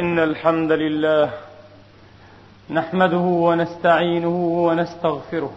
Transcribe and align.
إن 0.00 0.18
الحمد 0.18 0.72
لله 0.72 1.30
نحمده 2.70 3.16
ونستعينه 3.46 4.36
ونستغفره 4.66 5.50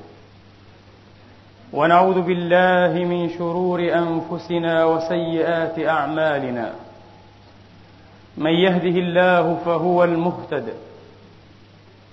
ونعوذ 1.74 2.22
بالله 2.22 3.06
من 3.06 3.30
شرور 3.30 3.80
أنفسنا 3.82 4.86
وسيئات 4.86 5.80
أعمالنا 5.80 6.74
من 8.38 8.52
يهده 8.52 9.00
الله 9.00 9.56
فهو 9.66 10.04
المهتد 10.04 10.74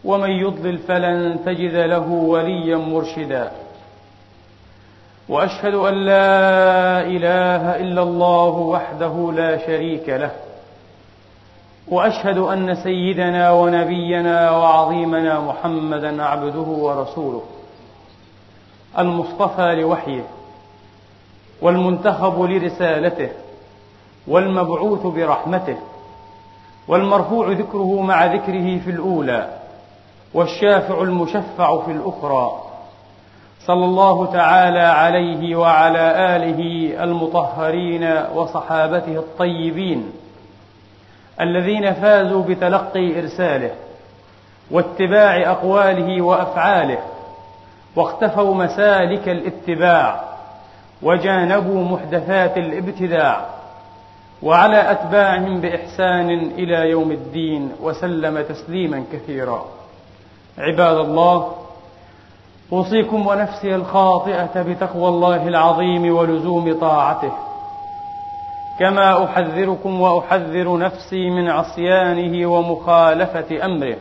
ومن 0.05 0.31
يضلل 0.31 0.79
فلن 0.79 1.39
تجد 1.47 1.75
له 1.75 2.09
وليا 2.09 2.77
مرشدا 2.77 3.51
وأشهد 5.29 5.75
أن 5.75 5.95
لا 5.95 7.01
إله 7.01 7.77
إلا 7.77 8.03
الله 8.03 8.49
وحده 8.75 9.33
لا 9.37 9.67
شريك 9.67 10.09
له 10.09 10.31
وأشهد 11.89 12.39
أن 12.39 12.75
سيدنا 12.75 13.53
ونبينا 13.53 14.51
وعظيمنا 14.51 15.41
محمدا 15.41 16.23
عبده 16.23 16.61
ورسوله 16.61 17.43
المصطفى 18.99 19.75
لوحيه 19.75 20.25
والمنتخب 21.63 22.43
لرسالته 22.43 23.29
والمبعوث 24.29 25.07
برحمته 25.07 25.77
والمرفوع 26.89 27.53
ذكره 27.53 28.01
مع 28.01 28.25
ذكره 28.25 28.79
في 28.79 28.91
الأولى 28.91 29.59
والشافع 30.35 31.03
المشفع 31.03 31.81
في 31.81 31.91
الأخرى 31.91 32.61
صلى 33.67 33.85
الله 33.85 34.27
تعالى 34.33 34.81
عليه 34.81 35.57
وعلى 35.57 36.37
آله 36.37 36.61
المطهرين 37.05 38.05
وصحابته 38.35 39.17
الطيبين 39.17 40.13
الذين 41.41 41.93
فازوا 41.93 42.43
بتلقي 42.43 43.19
إرساله 43.21 43.71
واتباع 44.71 45.51
أقواله 45.51 46.23
وأفعاله 46.23 46.99
واختفوا 47.97 48.55
مسالك 48.55 49.29
الاتباع 49.29 50.25
وجانبوا 51.03 51.85
محدثات 51.85 52.57
الابتداع 52.57 53.47
وعلى 54.43 54.91
أتباعهم 54.91 55.61
بإحسان 55.61 56.31
إلى 56.31 56.91
يوم 56.91 57.11
الدين 57.11 57.73
وسلم 57.81 58.43
تسليما 58.43 59.05
كثيرا. 59.13 59.65
عباد 60.59 60.97
الله 60.97 61.53
أوصيكم 62.73 63.27
ونفسي 63.27 63.75
الخاطئة 63.75 64.63
بتقوى 64.63 65.09
الله 65.09 65.49
العظيم 65.49 66.17
ولزوم 66.17 66.79
طاعته. 66.81 67.33
كما 68.79 69.25
احذركم 69.25 70.01
واحذر 70.01 70.79
نفسي 70.79 71.31
من 71.31 71.51
عصيانه 71.51 72.47
ومخالفه 72.47 73.65
امره 73.65 73.97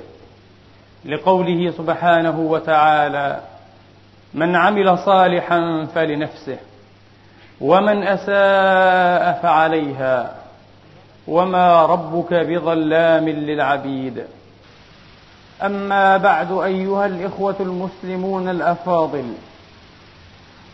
لقوله 1.05 1.71
سبحانه 1.71 2.39
وتعالى 2.39 3.39
من 4.33 4.55
عمل 4.55 4.97
صالحا 4.97 5.87
فلنفسه 5.95 6.57
ومن 7.61 8.03
اساء 8.03 9.39
فعليها 9.43 10.35
وما 11.27 11.85
ربك 11.85 12.33
بظلام 12.33 13.29
للعبيد 13.29 14.23
اما 15.63 16.17
بعد 16.17 16.51
ايها 16.51 17.05
الاخوه 17.05 17.55
المسلمون 17.59 18.49
الافاضل 18.49 19.33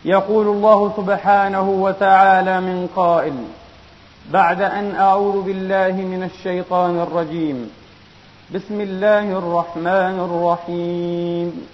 يقول 0.04 0.46
الله 0.46 0.92
سبحانه 0.96 1.70
وتعالى 1.70 2.60
من 2.60 2.88
قائل 2.96 3.34
بعد 4.32 4.62
أن 4.62 4.94
أعوذ 4.94 5.42
بالله 5.42 5.92
من 5.92 6.30
الشيطان 6.34 7.00
الرجيم. 7.00 7.70
بسم 8.54 8.80
الله 8.80 9.38
الرحمن 9.38 10.20
الرحيم. 10.20 11.66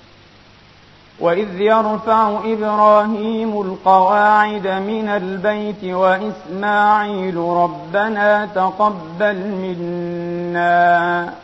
وإذ 1.21 1.61
يرفع 1.61 2.39
إبراهيم 2.45 3.61
القواعد 3.61 4.67
من 4.67 5.09
البيت 5.09 5.85
وإسماعيل 5.85 7.37
ربنا 7.37 8.49
تقبل 8.55 9.37
منا. 9.37 11.35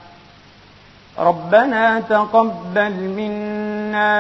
ربنا 1.19 2.01
تقبل 2.01 2.93
منا 2.93 4.13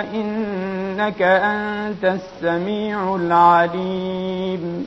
إنك 0.00 1.22
أنت 1.22 2.04
السميع 2.04 3.16
العليم. 3.16 4.86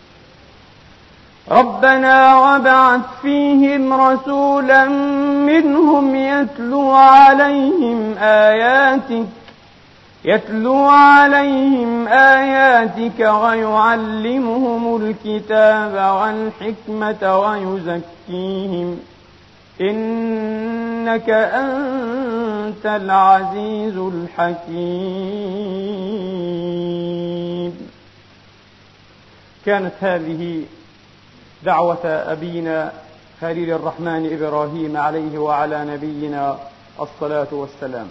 ربنا 1.49 2.37
وابعث 2.37 3.01
فيهم 3.21 3.93
رسولا 3.93 4.85
منهم 5.45 6.15
يتلو 6.15 6.91
عليهم 6.91 8.15
آياتك 8.17 9.25
يتلو 10.25 10.85
عليهم 10.85 12.07
آياتك 12.07 13.19
ويعلمهم 13.19 14.95
الكتاب 14.95 15.93
والحكمة 16.21 17.39
ويزكيهم. 17.39 18.99
إنك 19.81 21.29
أنت 21.29 22.85
العزيز 22.85 23.97
الحكيم. 23.97 24.71
كانت 29.65 29.93
هذه 30.01 30.63
دعوة 31.65 32.05
أبينا 32.05 32.91
خليل 33.41 33.71
الرحمن 33.71 34.33
إبراهيم 34.33 34.97
عليه 34.97 35.37
وعلى 35.37 35.85
نبينا 35.85 36.57
الصلاة 36.99 37.47
والسلام. 37.51 38.07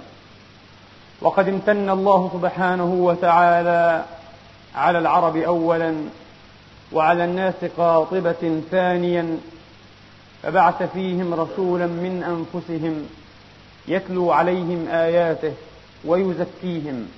وقد 1.21 1.49
امتن 1.49 1.91
الله 1.91 2.31
سبحانه 2.33 2.95
وتعالى 2.95 4.05
على 4.75 4.99
العرب 4.99 5.37
أولا 5.37 5.95
وعلى 6.93 7.25
الناس 7.25 7.55
قاطبة 7.79 8.61
ثانيا 8.71 9.39
فبعث 10.43 10.83
فيهم 10.83 11.35
رسولا 11.35 11.87
من 11.87 12.23
أنفسهم 12.23 13.07
يتلو 13.89 14.33
عليهم 14.33 14.89
آياته 14.89 15.53
ويزكيهم. 16.05 17.09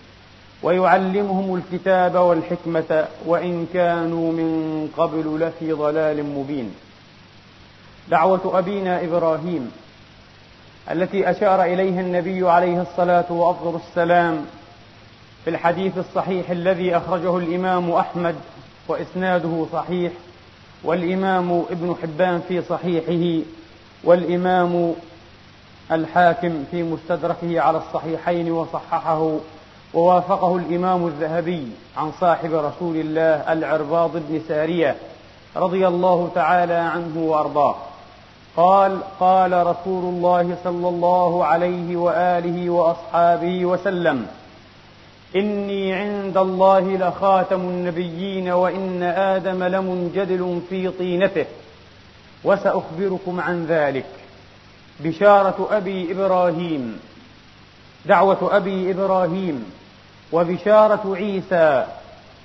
ويعلمهم 0.63 1.55
الكتاب 1.55 2.15
والحكمة 2.15 3.07
وإن 3.27 3.67
كانوا 3.75 4.33
من 4.33 4.89
قبل 4.97 5.41
لفي 5.41 5.73
ضلال 5.73 6.25
مبين. 6.27 6.75
دعوة 8.09 8.59
أبينا 8.59 9.05
إبراهيم 9.05 9.73
التي 10.91 11.31
أشار 11.31 11.63
إليها 11.65 12.01
النبي 12.01 12.49
عليه 12.51 12.83
الصلاة 12.83 13.33
وأفضل 13.33 13.81
السلام 13.89 14.47
في 15.45 15.51
الحديث 15.51 15.99
الصحيح 15.99 16.51
الذي 16.51 16.97
أخرجه 16.97 17.37
الإمام 17.37 17.91
أحمد 17.91 18.35
وإسناده 18.89 19.67
صحيح 19.73 20.13
والإمام 20.85 21.65
ابن 21.71 21.97
حبان 22.03 22.41
في 22.49 22.63
صحيحه 22.63 23.45
والإمام 24.05 24.95
الحاكم 25.93 26.65
في 26.71 26.83
مستدركه 26.83 27.61
على 27.61 27.79
الصحيحين 27.79 28.53
وصححه 28.53 29.37
ووافقه 29.95 30.57
الإمام 30.57 31.07
الذهبي 31.07 31.69
عن 31.97 32.13
صاحب 32.21 32.55
رسول 32.55 32.97
الله 32.97 33.53
العرباض 33.53 34.11
بن 34.15 34.41
سارية 34.49 34.97
رضي 35.57 35.89
الله 35.89 36.31
تعالى 36.35 36.75
عنه 36.75 37.19
وأرضاه. 37.19 37.75
قال 38.57 38.99
قال 39.21 39.67
رسول 39.67 40.05
الله 40.05 40.57
صلى 40.65 40.89
الله 40.89 41.45
عليه 41.45 41.97
وآله 41.97 42.71
وأصحابه 42.71 43.65
وسلم 43.65 44.27
إني 45.37 45.93
عند 45.93 46.37
الله 46.37 46.81
لخاتم 46.81 47.61
النبيين 47.61 48.51
وإن 48.51 49.03
آدم 49.03 49.65
لمنجدل 49.65 50.61
في 50.71 50.89
طينته 50.89 51.47
وسأخبركم 52.45 53.41
عن 53.41 53.67
ذلك. 53.67 54.07
بشارة 55.01 55.69
أبي 55.71 56.13
إبراهيم 56.13 57.01
دعوة 58.07 58.57
أبي 58.57 58.91
إبراهيم 58.91 59.65
وبشارة 60.33 61.17
عيسى 61.17 61.87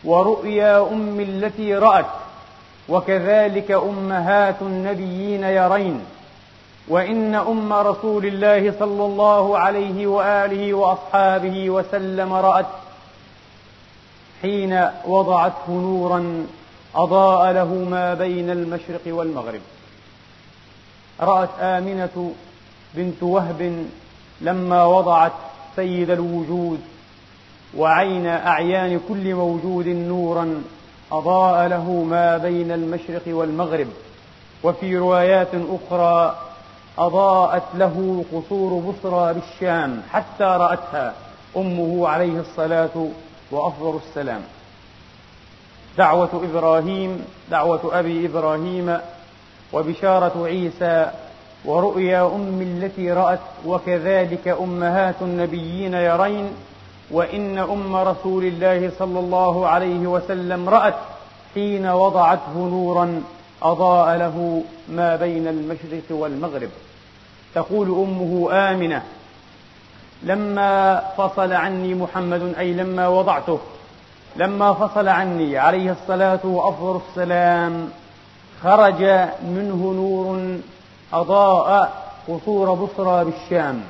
ورؤيا 0.04 0.82
أم 0.82 1.20
التي 1.20 1.76
رأت 1.76 2.06
وكذلك 2.90 3.72
أمهات 3.72 4.62
النبيين 4.62 5.44
يرين. 5.44 6.06
وإن 6.88 7.36
أم 7.36 7.74
رسول 7.74 8.26
الله 8.26 8.74
صلى 8.80 9.06
الله 9.06 9.58
عليه 9.58 10.08
وآله 10.08 10.74
وأصحابه 10.74 11.70
وسلم 11.70 12.34
رأت 12.34 12.66
حين 14.42 14.90
وضعته 15.06 15.70
نورا 15.70 16.48
أضاء 16.96 17.52
له 17.52 17.74
ما 17.74 18.14
بين 18.14 18.50
المشرق 18.50 19.02
والمغرب. 19.08 19.62
رأت 21.20 21.50
آمنة 21.60 22.32
بنت 22.94 23.24
وهب 23.24 23.86
لما 24.42 24.86
وضعت 24.86 25.32
سيد 25.76 26.10
الوجود 26.10 26.80
وعين 27.78 28.28
أعيان 28.28 29.00
كل 29.10 29.36
موجود 29.36 29.88
نورا 29.88 30.64
أضاء 31.12 31.68
له 31.68 31.92
ما 31.92 32.38
بين 32.38 32.72
المشرق 32.72 33.22
والمغرب. 33.28 33.88
وفي 34.64 34.98
روايات 34.98 35.52
أخرى 35.54 36.36
أضاءت 36.98 37.64
له 37.74 38.26
قصور 38.34 38.82
بصرى 38.92 39.34
بالشام 39.34 40.02
حتى 40.12 40.44
رأتها 40.44 41.14
أمه 41.58 42.08
عليه 42.08 42.40
الصلاة 42.40 43.08
وأفضل 43.52 44.00
السلام. 44.08 44.42
دعوة 45.98 46.30
إبراهيم 46.52 47.26
دعوة 47.52 48.00
أبي 48.00 48.26
إبراهيم 48.26 48.98
وبشارة 49.74 50.46
عيسى 50.46 51.12
ورؤيا 51.66 52.26
أم 52.36 52.62
التي 52.62 53.12
رأت 53.12 53.40
وكذلك 53.66 54.48
أمهات 54.48 55.16
النبيين 55.22 55.94
يرين 55.94 56.52
وإن 57.12 57.58
أم 57.58 57.96
رسول 57.96 58.46
الله 58.46 58.92
صلى 59.00 59.20
الله 59.20 59.68
عليه 59.68 60.08
وسلم 60.08 60.70
رأت 60.70 60.96
حين 61.54 61.88
وضعته 61.88 62.54
نورا 62.56 63.24
أضاء 63.62 64.18
له 64.18 64.64
ما 64.90 65.16
بين 65.16 65.48
المشرق 65.48 66.04
والمغرب. 66.10 66.70
تقول 67.56 67.88
أمه 67.88 68.50
آمنة 68.52 69.04
لما 70.24 71.04
فصل 71.18 71.54
عني 71.54 71.94
محمد 71.94 72.54
أي 72.60 72.74
لما 72.74 73.08
وضعته 73.08 73.60
لما 74.36 74.74
فصل 74.74 75.08
عني 75.08 75.58
عليه 75.58 75.92
الصلاة 75.92 76.40
وأفضل 76.44 77.02
السلام 77.10 77.90
خرج 78.64 79.02
منه 79.42 79.94
نور 79.96 80.58
أضاء 81.14 81.94
قصور 82.28 82.74
بصرى 82.74 83.26
بالشام. 83.26 83.82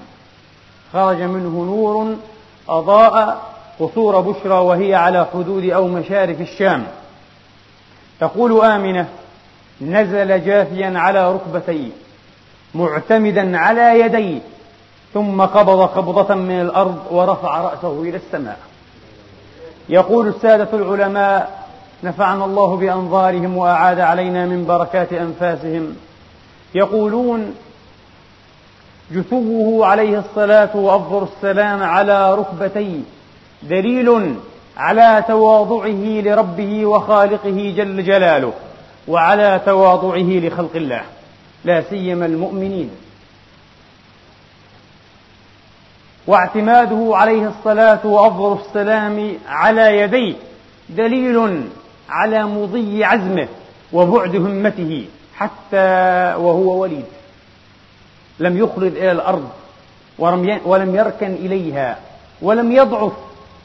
خرج 0.94 1.22
منه 1.22 1.66
نور 1.66 2.16
أضاء 2.69 3.42
قصور 3.80 4.22
بشرى 4.22 4.54
وهي 4.54 4.96
على 4.96 5.28
حدود 5.34 5.69
أو 5.69 5.88
مشارف 5.88 6.42
الشام. 6.42 6.88
تقول 8.19 8.62
آمنة 8.66 9.08
نزل 9.81 10.46
جاثيا 10.46 10.94
على 10.96 11.34
ركبتيه 11.34 11.90
معتمدا 12.75 13.58
على 13.58 14.00
يديه 14.00 14.40
ثم 15.14 15.42
قبض 15.42 15.88
قبضة 15.88 16.36
من 16.36 16.62
الأرض 16.62 17.00
ورفع 17.12 17.62
رأسه 17.62 18.02
إلى 18.02 18.18
السماء. 18.18 18.60
يقول 19.90 20.28
السادة 20.28 20.70
العلماء 20.74 21.66
نفعنا 22.04 22.46
الله 22.46 22.78
بأنظارهم 22.78 23.58
وأعاد 23.58 24.00
علينا 24.00 24.46
من 24.46 24.66
بركات 24.66 25.13
أنفاسهم. 25.13 25.96
يقولون 26.75 27.56
جثوه 29.12 29.86
عليه 29.86 30.19
الصلاة 30.19 30.75
وأفضل 30.75 31.27
السلام 31.36 31.83
على 31.83 32.36
ركبتيه 32.36 33.00
دليل 33.63 34.36
على 34.77 35.24
تواضعه 35.27 36.21
لربه 36.21 36.86
وخالقه 36.86 37.74
جل 37.77 38.04
جلاله 38.04 38.54
وعلى 39.07 39.62
تواضعه 39.65 40.39
لخلق 40.48 40.75
الله 40.75 41.01
لا 41.65 41.81
سيما 41.81 42.25
المؤمنين. 42.25 42.89
واعتماده 46.27 47.10
عليه 47.15 47.48
الصلاة 47.48 48.06
وأفضل 48.06 48.57
السلام 48.65 49.33
على 49.48 50.00
يديه 50.00 50.36
دليل 50.89 51.63
على 52.10 52.44
مضي 52.44 53.03
عزمه 53.03 53.48
وبعد 53.94 54.36
همته 54.36 55.06
حتى 55.36 55.88
وهو 56.38 56.81
وليد. 56.81 57.06
لم 58.39 58.57
يخلد 58.57 58.95
إلى 58.95 59.12
الأرض 59.12 59.50
ولم 60.66 60.95
يركن 60.95 61.34
إليها 61.34 61.98
ولم 62.42 62.72
يضعف 62.72 63.13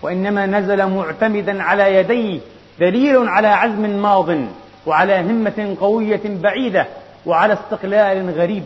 وإنما 0.02 0.46
نزل 0.46 0.86
معتمدا 0.86 1.62
على 1.62 1.94
يديه 1.94 2.40
دليل 2.80 3.28
على 3.28 3.48
عزم 3.48 4.02
ماض 4.02 4.28
وعلى 4.86 5.20
همة 5.20 5.76
قوية 5.80 6.20
بعيدة 6.24 6.86
وعلى 7.26 7.52
استقلال 7.52 8.30
غريب. 8.30 8.64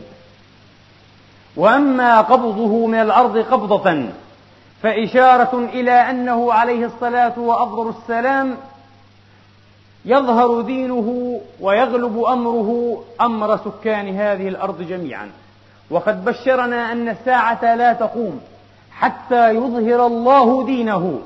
وأما 1.56 2.20
قبضه 2.20 2.86
من 2.86 3.00
الأرض 3.00 3.38
قبضة 3.38 4.04
فإشارة 4.82 5.68
إلى 5.72 5.90
أنه 5.90 6.52
عليه 6.52 6.86
الصلاة 6.86 7.38
وأفضل 7.38 7.88
السلام 7.88 8.56
يظهر 10.04 10.60
دينه 10.60 11.40
ويغلب 11.60 12.22
أمره 12.22 13.02
أمر 13.20 13.56
سكان 13.56 14.16
هذه 14.18 14.48
الأرض 14.48 14.82
جميعا. 14.82 15.30
وقد 15.90 16.24
بشرنا 16.24 16.92
أن 16.92 17.08
الساعة 17.08 17.74
لا 17.74 17.92
تقوم 17.92 18.40
حتى 18.92 19.50
يظهر 19.50 20.06
الله 20.06 20.66
دينه 20.66 21.20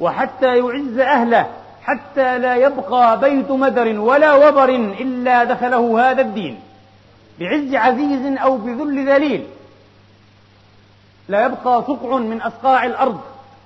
وحتى 0.00 0.58
يعز 0.58 0.98
أهله 0.98 1.46
حتى 1.82 2.38
لا 2.38 2.56
يبقى 2.56 3.20
بيت 3.20 3.50
مدر 3.50 4.00
ولا 4.00 4.34
وبر 4.34 4.68
إلا 4.74 5.44
دخله 5.44 6.10
هذا 6.10 6.20
الدين 6.20 6.60
بعز 7.40 7.74
عزيز 7.74 8.38
أو 8.38 8.56
بذل 8.56 9.08
ذليل. 9.08 9.46
لا 11.28 11.46
يبقى 11.46 11.84
سقع 11.86 12.16
من 12.18 12.42
أسقاع 12.42 12.86
الأرض 12.86 13.20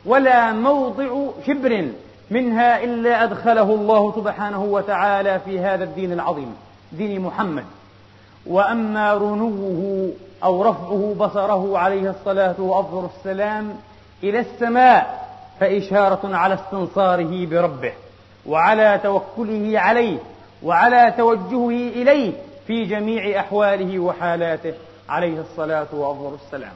ولا 0.04 0.52
موضع 0.52 1.28
شبر 1.46 1.88
منها 2.30 2.84
إلا 2.84 3.24
أدخله 3.24 3.62
الله 3.62 4.12
سبحانه 4.16 4.62
وتعالى 4.62 5.40
في 5.44 5.60
هذا 5.60 5.84
الدين 5.84 6.12
العظيم 6.12 6.56
دين 6.92 7.20
محمد. 7.20 7.64
وأما 8.48 9.14
رنوه 9.14 10.12
أو 10.44 10.62
رفعه 10.62 11.14
بصره 11.18 11.78
عليه 11.78 12.10
الصلاة 12.10 12.60
وأفضل 12.60 13.08
السلام 13.18 13.76
إلى 14.22 14.38
السماء 14.40 15.26
فإشارة 15.60 16.36
على 16.36 16.54
استنصاره 16.54 17.46
بربه 17.46 17.92
وعلى 18.46 19.00
توكله 19.02 19.80
عليه 19.80 20.18
وعلى 20.62 21.14
توجهه 21.16 21.70
إليه 21.70 22.32
في 22.66 22.84
جميع 22.84 23.40
أحواله 23.40 23.98
وحالاته 23.98 24.74
عليه 25.08 25.40
الصلاة 25.40 25.86
وأفضل 25.92 26.34
السلام. 26.46 26.72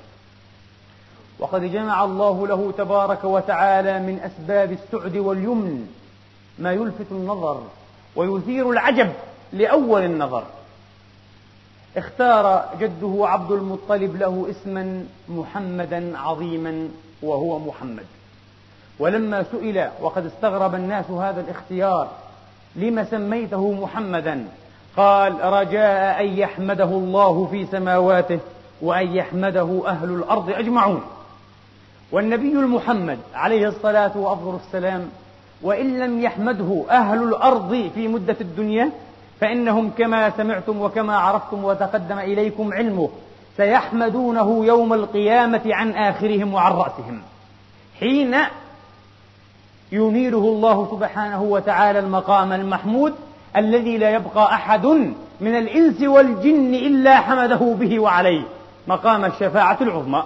وقد 1.39 1.65
جمع 1.65 2.05
الله 2.05 2.47
له 2.47 2.73
تبارك 2.79 3.25
وتعالى 3.25 3.99
من 3.99 4.21
أسباب 4.21 4.73
السعد 4.73 5.17
واليمن 5.17 5.87
ما 6.59 6.73
يلفت 6.73 7.07
النظر 7.11 7.63
ويثير 8.17 8.71
العجب 8.71 9.13
لأول 9.53 10.03
النظر. 10.05 10.45
اختار 11.97 12.65
جده 12.81 13.29
عبد 13.29 13.51
المطلب 13.53 14.17
له 14.17 14.47
اسما 14.51 15.05
محمدا 15.29 16.19
عظيما 16.19 16.89
وهو 17.23 17.59
محمد. 17.59 18.07
ولما 18.99 19.43
سئل 19.43 19.89
وقد 20.01 20.27
استغرب 20.27 20.75
الناس 20.75 21.11
هذا 21.11 21.41
الاختيار 21.41 22.09
لم 22.77 23.05
سميته 23.05 23.73
محمدا؟ 23.73 24.45
قال 24.97 25.45
رجاء 25.45 26.25
أن 26.25 26.39
يحمده 26.39 26.85
الله 26.85 27.49
في 27.51 27.67
سماواته 27.67 28.39
وأن 28.83 29.17
يحمده 29.17 29.83
أهل 29.87 30.11
الأرض 30.11 30.51
أجمعون. 30.51 31.03
والنبي 32.13 32.53
المحمد 32.53 33.19
عليه 33.35 33.69
الصلاة 33.69 34.17
وأفضل 34.17 34.59
السلام 34.67 35.09
وإن 35.63 35.99
لم 35.99 36.23
يحمده 36.23 36.85
أهل 36.91 37.23
الأرض 37.23 37.91
في 37.95 38.09
مدة 38.09 38.37
الدنيا 38.41 38.91
فإنهم 39.41 39.91
كما 39.99 40.31
سمعتم 40.31 40.81
وكما 40.81 41.17
عرفتم 41.17 41.65
وتقدم 41.65 42.19
إليكم 42.19 42.73
علمه 42.73 43.09
سيحمدونه 43.57 44.67
يوم 44.67 44.93
القيامة 44.93 45.63
عن 45.67 45.91
آخرهم 45.93 46.55
وعن 46.55 46.73
رأسهم. 46.73 47.23
حين 48.01 48.37
ينيره 49.93 50.37
الله 50.37 50.89
سبحانه 50.91 51.43
وتعالى 51.43 51.99
المقام 51.99 52.53
المحمود 52.53 53.15
الذي 53.57 53.99
لا 53.99 54.11
يبقى 54.11 54.55
أحد 54.55 54.87
من 55.41 55.59
الإنس 55.59 56.03
والجن 56.03 56.75
إلا 56.75 57.21
حمده 57.21 57.77
به 57.81 58.01
وعليه. 58.01 58.43
مقام 58.87 59.25
الشفاعة 59.25 59.79
العظمى. 59.81 60.25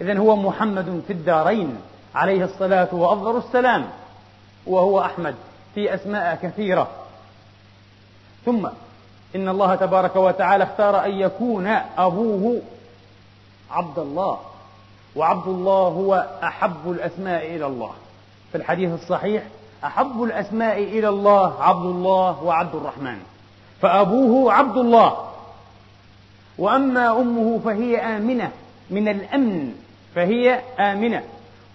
إذا 0.00 0.18
هو 0.18 0.36
محمد 0.36 1.02
في 1.06 1.12
الدارين 1.12 1.76
عليه 2.14 2.44
الصلاة 2.44 2.88
وأفضل 2.92 3.36
السلام. 3.36 3.84
وهو 4.66 5.00
أحمد 5.00 5.34
في 5.74 5.94
أسماء 5.94 6.38
كثيرة. 6.42 6.88
ثم 8.46 8.68
إن 9.36 9.48
الله 9.48 9.74
تبارك 9.74 10.16
وتعالى 10.16 10.64
اختار 10.64 11.04
أن 11.04 11.10
يكون 11.10 11.66
أبوه 11.98 12.60
عبد 13.70 13.98
الله 13.98 14.38
وعبد 15.16 15.48
الله 15.48 15.88
هو 15.88 16.26
أحب 16.42 16.90
الأسماء 16.90 17.46
إلى 17.46 17.66
الله. 17.66 17.90
في 18.52 18.58
الحديث 18.58 19.02
الصحيح 19.02 19.42
أحب 19.84 20.22
الأسماء 20.22 20.78
إلى 20.82 21.08
الله 21.08 21.62
عبد 21.62 21.84
الله 21.84 22.42
وعبد 22.42 22.74
الرحمن. 22.74 23.18
فأبوه 23.82 24.52
عبد 24.52 24.76
الله. 24.76 25.16
وأما 26.58 27.20
أمه 27.20 27.60
فهي 27.64 28.16
آمنة 28.16 28.50
من 28.90 29.08
الأمن 29.08 29.74
فهي 30.14 30.60
آمنة. 30.78 31.22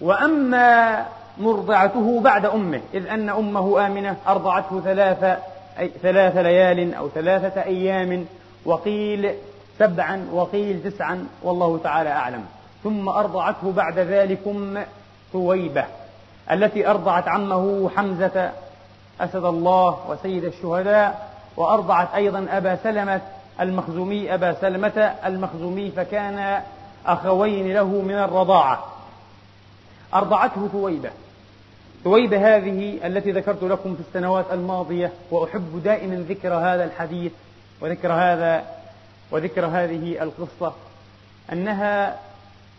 وأما 0.01 1.05
مرضعته 1.37 2.19
بعد 2.19 2.45
أمه 2.45 2.81
إذ 2.93 3.07
أن 3.07 3.29
أمه 3.29 3.87
آمنة 3.87 4.17
أرضعته 4.27 4.81
ثلاث 4.81 5.39
أي 5.79 5.91
ثلاث 6.01 6.37
ليال 6.37 6.93
أو 6.93 7.09
ثلاثة 7.09 7.63
أيام 7.63 8.25
وقيل 8.65 9.33
سبعا 9.79 10.27
وقيل 10.31 10.83
تسعا 10.83 11.27
والله 11.43 11.79
تعالى 11.83 12.09
أعلم. 12.09 12.45
ثم 12.83 13.09
أرضعته 13.09 13.71
بعد 13.71 13.99
ذلك 13.99 14.39
ثويبة 15.33 15.85
التي 16.51 16.87
أرضعت 16.87 17.27
عمه 17.27 17.89
حمزة 17.95 18.51
أسد 19.21 19.45
الله 19.45 19.97
وسيد 20.09 20.43
الشهداء 20.43 21.29
وأرضعت 21.57 22.13
أيضا 22.15 22.47
أبا 22.49 22.75
سلمة 22.75 23.21
المخزومي 23.61 24.33
أبا 24.33 24.53
سلمة 24.53 25.13
المخزومي 25.25 25.91
فكان 25.91 26.61
أخوين 27.05 27.73
له 27.73 27.85
من 27.85 28.15
الرضاعة. 28.15 28.85
أرضعته 30.13 30.67
ثويبة. 30.67 31.09
ثويبة 32.03 32.55
هذه 32.55 33.07
التي 33.07 33.31
ذكرت 33.31 33.63
لكم 33.63 33.95
في 33.95 34.01
السنوات 34.01 34.45
الماضية 34.51 35.11
وأحب 35.31 35.81
دائما 35.83 36.15
ذكر 36.29 36.53
هذا 36.53 36.83
الحديث 36.83 37.31
وذكر 37.81 38.13
هذا 38.13 38.63
وذكر 39.31 39.65
هذه 39.65 40.23
القصة. 40.23 40.73
أنها 41.51 42.19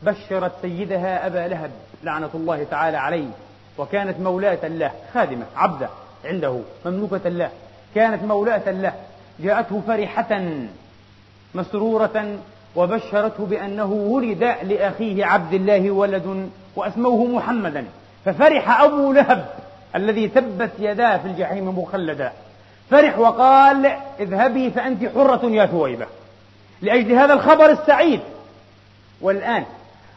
بشرت 0.02 0.52
سيدها 0.62 1.26
أبا 1.26 1.48
لهب 1.48 1.70
لعنة 2.04 2.30
الله 2.34 2.64
تعالى 2.64 2.96
عليه 2.96 3.30
وكانت 3.78 4.20
مولاة 4.20 4.68
له 4.68 4.90
خادمة 5.14 5.46
عبدة 5.56 5.88
عنده 6.24 6.60
مملوكة 6.86 7.28
له. 7.28 7.50
كانت 7.94 8.22
مولاة 8.22 8.70
له 8.70 8.92
جاءته 9.40 9.82
فرحة 9.86 10.42
مسرورة 11.54 12.38
وبشرته 12.76 13.46
بأنه 13.46 13.92
ولد 13.92 14.44
لأخيه 14.62 15.24
عبد 15.24 15.54
الله 15.54 15.90
ولد 15.90 16.50
وأسموه 16.76 17.24
محمدا. 17.24 17.84
ففرح 18.24 18.80
أبو 18.80 19.12
لهب 19.12 19.46
الذي 19.96 20.28
تبت 20.28 20.70
يداه 20.78 21.16
في 21.16 21.28
الجحيم 21.28 21.78
مخلدا. 21.78 22.32
فرح 22.90 23.18
وقال 23.18 23.96
اذهبي 24.20 24.70
فأنت 24.70 25.04
حرة 25.14 25.46
يا 25.46 25.66
ثويبة. 25.66 26.06
لأجل 26.82 27.12
هذا 27.12 27.32
الخبر 27.32 27.70
السعيد. 27.70 28.20
والآن 29.20 29.64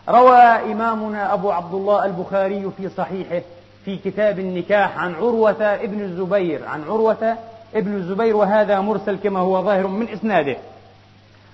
روى 0.09 0.41
إمامنا 0.71 1.33
أبو 1.33 1.51
عبد 1.51 1.73
الله 1.73 2.05
البخاري 2.05 2.71
في 2.77 2.89
صحيحه 2.89 3.41
في 3.85 3.97
كتاب 3.97 4.39
النكاح 4.39 4.97
عن 4.97 5.15
عروة 5.15 5.63
ابن 5.63 6.01
الزبير. 6.01 6.67
عن 6.67 6.83
عروة 6.83 7.37
ابن 7.75 7.95
الزبير 7.95 8.35
وهذا 8.35 8.79
مرسل 8.79 9.17
كما 9.23 9.39
هو 9.39 9.63
ظاهر 9.63 9.87
من 9.87 10.09
إسناده. 10.09 10.55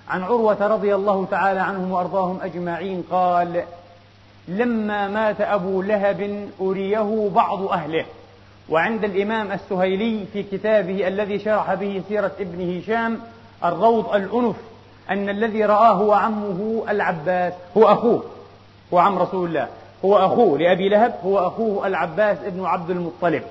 عن 0.09 0.23
عروة 0.23 0.67
رضي 0.67 0.95
الله 0.95 1.27
تعالى 1.31 1.59
عنهم 1.59 1.91
وأرضاهم 1.91 2.39
أجمعين 2.41 3.03
قال 3.11 3.63
لما 4.47 5.07
مات 5.07 5.41
أبو 5.41 5.81
لهب 5.81 6.49
أريه 6.61 7.29
بعض 7.35 7.63
أهله. 7.63 8.05
وعند 8.69 9.03
الإمام 9.03 9.51
السهيلي 9.51 10.25
في 10.33 10.43
كتابه 10.43 11.07
الذي 11.07 11.39
شرح 11.39 11.73
به 11.73 12.01
سيرة 12.09 12.31
ابن 12.39 12.77
هشام 12.77 13.19
الروض 13.63 14.15
الأنف 14.15 14.55
أن 15.09 15.29
الذي 15.29 15.65
رآه 15.65 15.91
هو 15.91 16.13
عمه 16.13 16.83
العباس 16.89 17.53
هو 17.77 17.83
أخوه 17.87 18.23
هو 18.93 18.97
عم 18.97 19.19
رسول 19.19 19.49
الله 19.49 19.67
هو 20.05 20.17
أخوه 20.17 20.59
لأبي 20.59 20.89
لهب 20.89 21.15
هو 21.23 21.47
أخوه 21.47 21.87
العباس 21.87 22.37
ابن 22.45 22.65
عبد 22.65 22.89
المطلب. 22.89 23.43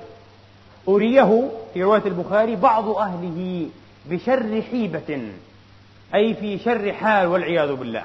أريه 0.87 1.49
في 1.73 1.83
رواية 1.83 2.05
البخاري 2.05 2.55
بعض 2.55 2.89
أهله 2.89 3.65
بشر 4.05 4.61
حيبة 4.71 5.21
أي 6.15 6.33
في 6.33 6.59
شر 6.59 6.93
حال 6.93 7.27
والعياذ 7.27 7.75
بالله. 7.75 8.03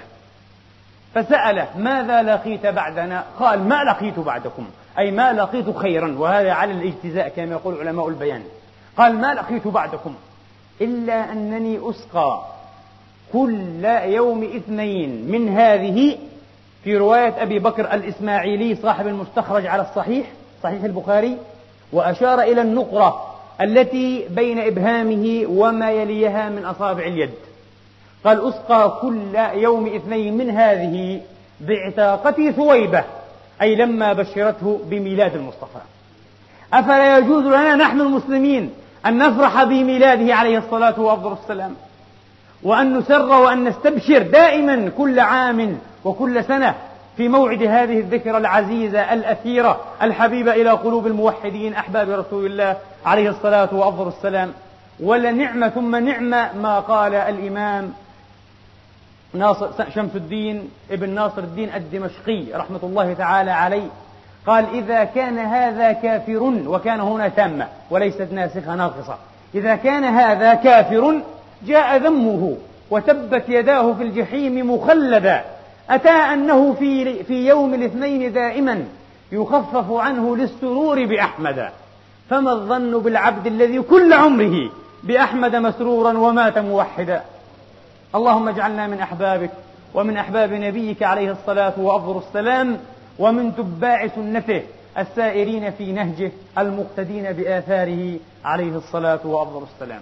فسأله 1.16 1.68
ماذا 1.76 2.22
لقيت 2.22 2.66
بعدنا؟ 2.66 3.24
قال 3.38 3.68
ما 3.68 3.84
لقيت 3.84 4.18
بعدكم. 4.18 4.66
أي 4.98 5.10
ما 5.10 5.32
لقيت 5.32 5.76
خيرا. 5.76 6.16
وهذا 6.18 6.52
على 6.52 6.72
الاجتزاء 6.72 7.28
كما 7.28 7.52
يقول 7.52 7.80
علماء 7.80 8.08
البيان. 8.08 8.42
قال 8.96 9.14
ما 9.14 9.34
لقيت 9.34 9.66
بعدكم 9.68 10.14
إلا 10.80 11.32
أنني 11.32 11.90
أسقى 11.90 12.42
كل 13.32 13.84
يوم 14.04 14.44
اثنين 14.44 15.30
من 15.30 15.48
هذه 15.48 16.18
في 16.84 16.96
رواية 16.96 17.42
أبي 17.42 17.58
بكر 17.58 17.94
الإسماعيلي 17.94 18.74
صاحب 18.74 19.06
المستخرج 19.06 19.66
على 19.66 19.82
الصحيح 19.82 20.26
صحيح 20.62 20.84
البخاري 20.84 21.36
وأشار 21.92 22.40
إلى 22.40 22.60
النقرة 22.60 23.34
التي 23.60 24.28
بين 24.28 24.58
إبهامه 24.58 25.44
وما 25.48 25.90
يليها 25.90 26.48
من 26.48 26.64
أصابع 26.64 27.02
اليد. 27.04 27.30
قال 28.26 28.48
أسقى 28.48 28.98
كل 29.02 29.36
يوم 29.54 29.86
اثنين 29.86 30.36
من 30.36 30.50
هذه 30.50 31.20
بعتاقة 31.60 32.50
ثويبة 32.50 33.04
أي 33.62 33.74
لما 33.74 34.12
بشرته 34.12 34.80
بميلاد 34.84 35.34
المصطفى. 35.34 35.78
أفلا 36.72 37.18
يجوز 37.18 37.44
لنا 37.44 37.74
نحن 37.74 38.00
المسلمين 38.00 38.70
أن 39.06 39.18
نفرح 39.18 39.64
بميلاده 39.64 40.34
عليه 40.34 40.58
الصلاة 40.58 41.00
وأفضل 41.00 41.32
السلام 41.32 41.74
وأن 42.62 42.98
نسر 42.98 43.28
وأن 43.28 43.64
نستبشر 43.64 44.22
دائما 44.22 44.90
كل 44.98 45.20
عام 45.20 45.78
وكل 46.04 46.44
سنة 46.44 46.74
في 47.16 47.28
موعد 47.28 47.62
هذه 47.62 47.98
الذكرى 47.98 48.36
العزيزة 48.36 49.12
الأثيرة 49.12 49.80
الحبيبة 50.02 50.52
إلى 50.52 50.70
قلوب 50.70 51.06
الموحدين 51.06 51.74
أحباب 51.74 52.10
رسول 52.10 52.46
الله 52.46 52.76
عليه 53.06 53.30
الصلاة 53.30 53.74
وأفضل 53.74 54.08
السلام. 54.08 54.52
ولنعمة 55.00 55.68
ثم 55.68 55.96
نعمة 55.96 56.50
ما 56.62 56.80
قال 56.80 57.14
الإمام 57.14 57.92
ناصر 59.34 59.68
شمس 59.94 60.16
الدين 60.16 60.70
ابن 60.90 61.10
ناصر 61.10 61.38
الدين 61.42 61.74
الدمشقي 61.74 62.44
رحمة 62.54 62.80
الله 62.82 63.14
تعالى 63.14 63.50
عليه 63.50 63.88
قال 64.46 64.66
إذا 64.74 65.04
كان 65.04 65.38
هذا 65.38 65.92
كافر 65.92 66.42
وكان 66.66 67.00
هنا 67.00 67.28
تامة 67.28 67.68
وليست 67.90 68.28
ناسخة 68.32 68.74
ناقصة. 68.74 69.16
إذا 69.54 69.76
كان 69.76 70.04
هذا 70.04 70.54
كافر 70.54 71.20
جاء 71.66 71.96
ذمه 71.96 72.56
وتبت 72.90 73.44
يداه 73.48 73.92
في 73.92 74.02
الجحيم 74.02 74.74
مخلدا. 74.74 75.44
أتى 75.90 76.08
أنه 76.08 76.72
في, 76.72 77.24
في 77.24 77.48
يوم 77.48 77.74
الاثنين 77.74 78.32
دائما 78.32 78.84
يخفف 79.32 79.92
عنه 79.92 80.36
للسرور 80.36 81.06
بأحمد. 81.06 81.70
فما 82.30 82.52
الظن 82.52 82.98
بالعبد 82.98 83.46
الذي 83.46 83.80
كل 83.80 84.12
عمره 84.12 84.70
بأحمد 85.02 85.56
مسرورا 85.56 86.18
ومات 86.18 86.58
موحدا؟ 86.58 87.22
اللهم 88.14 88.48
اجعلنا 88.48 88.86
من 88.86 89.00
أحبابك 89.00 89.50
ومن 89.94 90.16
أحباب 90.16 90.52
نبيك 90.52 91.02
عليه 91.02 91.32
الصلاة 91.32 91.80
وأفضل 91.80 92.18
السلام 92.28 92.78
ومن 93.18 93.56
تباع 93.56 94.06
سنته 94.08 94.62
السائرين 94.98 95.70
في 95.70 95.92
نهجه 95.92 96.32
المقتدين 96.58 97.32
بآثاره 97.32 98.18
عليه 98.44 98.76
الصلاة 98.76 99.26
وأفضل 99.26 99.66
السلام. 99.74 100.00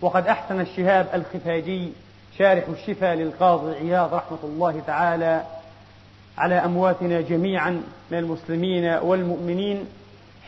وقد 0.00 0.26
أحسن 0.26 0.60
الشهاب 0.60 1.06
الخفاجي 1.14 1.92
شارح 2.38 2.64
الشفا 2.68 3.14
للقاضي 3.14 3.74
عياض 3.76 4.14
رحمة 4.14 4.38
الله 4.44 4.82
تعالى 4.86 5.44
على 6.38 6.54
أمواتنا 6.54 7.20
جميعا 7.20 7.82
من 8.10 8.18
المسلمين 8.18 8.84
والمؤمنين 8.84 9.86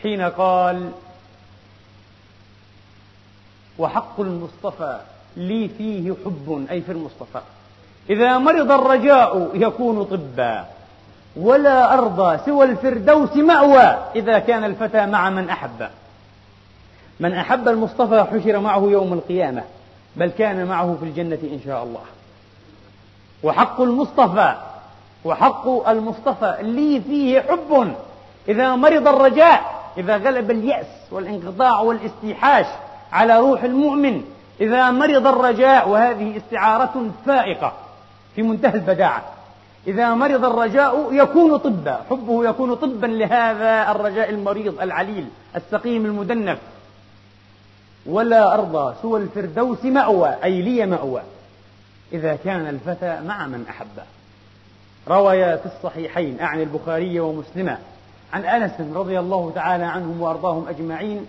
حين 0.01 0.21
قال 0.21 0.91
وحق 3.79 4.19
المصطفى 4.19 4.99
لي 5.37 5.69
فيه 5.77 6.13
حب 6.25 6.65
أي 6.71 6.81
في 6.81 6.91
المصطفى. 6.91 7.39
إذا 8.09 8.37
مرض 8.37 8.71
الرجاء 8.71 9.49
يكون 9.53 10.03
طبا 10.03 10.65
ولا 11.35 11.93
أرضى 11.93 12.37
سوى 12.45 12.65
الفردوس 12.65 13.35
مأوى 13.35 13.97
إذا 14.15 14.39
كان 14.39 14.63
الفتى 14.63 15.05
مع 15.05 15.29
من 15.29 15.49
أحب. 15.49 15.89
من 17.19 17.33
أحب 17.33 17.67
المصطفى 17.67 18.23
حشر 18.23 18.59
معه 18.59 18.87
يوم 18.89 19.13
القيامة 19.13 19.63
بل 20.15 20.29
كان 20.29 20.65
معه 20.65 20.97
في 20.99 21.05
الجنة 21.05 21.39
إن 21.43 21.59
شاء 21.65 21.83
الله. 21.83 22.01
وحق 23.43 23.81
المصطفى 23.81 24.55
وحق 25.25 25.89
المصطفى 25.89 26.57
لي 26.61 27.01
فيه 27.01 27.41
حب. 27.41 27.93
إذا 28.49 28.75
مرض 28.75 29.07
الرجاء 29.07 29.83
إذا 29.97 30.17
غلب 30.17 30.51
اليأس 30.51 30.85
والانقطاع 31.11 31.79
والاستيحاش 31.79 32.65
على 33.11 33.39
روح 33.39 33.63
المؤمن 33.63 34.23
إذا 34.61 34.91
مرض 34.91 35.27
الرجاء 35.27 35.89
وهذه 35.89 36.37
استعارة 36.37 37.11
فائقة 37.25 37.73
في 38.35 38.41
منتهى 38.41 38.75
البداعة. 38.75 39.23
إذا 39.87 40.13
مرض 40.13 40.45
الرجاء 40.45 41.13
يكون 41.13 41.57
طبا 41.57 42.01
حبه 42.09 42.49
يكون 42.49 42.75
طبا 42.75 43.07
لهذا 43.07 43.91
الرجاء 43.91 44.29
المريض 44.29 44.81
العليل 44.81 45.27
السقيم 45.55 46.05
المدنف. 46.05 46.59
ولا 48.05 48.53
أرضى 48.53 48.95
سوى 49.01 49.19
الفردوس 49.19 49.85
مأوى 49.85 50.35
أي 50.43 50.61
لي 50.61 50.85
مأوى. 50.85 51.21
إذا 52.13 52.35
كان 52.35 52.67
الفتى 52.67 53.21
مع 53.21 53.47
من 53.47 53.65
أحبه 53.69 54.03
روي 55.07 55.57
في 55.57 55.65
الصحيحين 55.65 56.39
أعني 56.39 56.63
البخاري 56.63 57.19
ومسلمة 57.19 57.77
عن 58.33 58.45
أنس 58.45 58.71
رضي 58.95 59.19
الله 59.19 59.51
تعالى 59.55 59.83
عنهم 59.83 60.21
وأرضاهم 60.21 60.67
أجمعين 60.67 61.27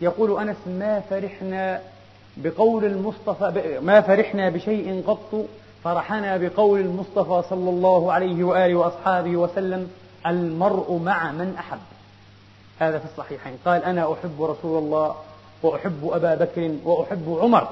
يقول 0.00 0.40
أنس 0.40 0.56
ما 0.66 1.00
فرحنا 1.10 1.80
بقول 2.44 2.84
المصطفى 2.84 3.78
ما 3.82 4.00
فرحنا 4.00 4.50
بشيء 4.50 5.02
قط 5.06 5.44
فرحنا 5.84 6.36
بقول 6.36 6.80
المصطفى 6.80 7.42
صلى 7.50 7.70
الله 7.70 8.12
عليه 8.12 8.44
وآله 8.44 8.74
وأصحابه 8.74 9.36
وسلم 9.36 9.90
المرء 10.26 11.00
مع 11.04 11.32
من 11.32 11.54
أحب. 11.58 11.78
هذا 12.78 12.98
في 12.98 13.04
الصحيحين. 13.04 13.52
قال 13.64 13.84
أنا 13.84 14.12
أحب 14.12 14.42
رسول 14.42 14.78
الله 14.78 15.14
وأحب 15.62 16.10
أبا 16.12 16.34
بكر 16.34 16.70
وأحب 16.84 17.38
عمر 17.42 17.68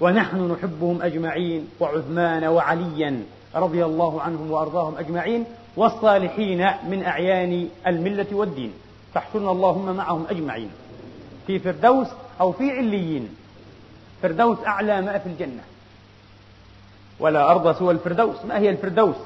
ونحن 0.00 0.52
نحبهم 0.52 1.02
أجمعين 1.02 1.68
وعثمان 1.80 2.44
وعليا 2.44 3.22
رضي 3.54 3.84
الله 3.84 4.22
عنهم 4.22 4.50
وأرضاهم 4.50 4.96
أجمعين 4.96 5.44
والصالحين 5.76 6.66
من 6.88 7.02
أعيان 7.04 7.68
الملة 7.86 8.26
والدين. 8.32 8.72
فاحشرنا 9.14 9.50
اللهم 9.50 9.96
معهم 9.96 10.26
أجمعين. 10.30 10.70
في 11.46 11.58
فردوس 11.58 12.08
أو 12.40 12.52
في 12.52 12.70
عليين. 12.70 13.28
فردوس 14.22 14.58
أعلى 14.66 15.00
ما 15.00 15.18
في 15.18 15.26
الجنة. 15.26 15.62
ولا 17.20 17.50
أرض 17.50 17.78
سوى 17.78 17.94
الفردوس. 17.94 18.36
ما 18.48 18.58
هي 18.58 18.70
الفردوس؟ 18.70 19.16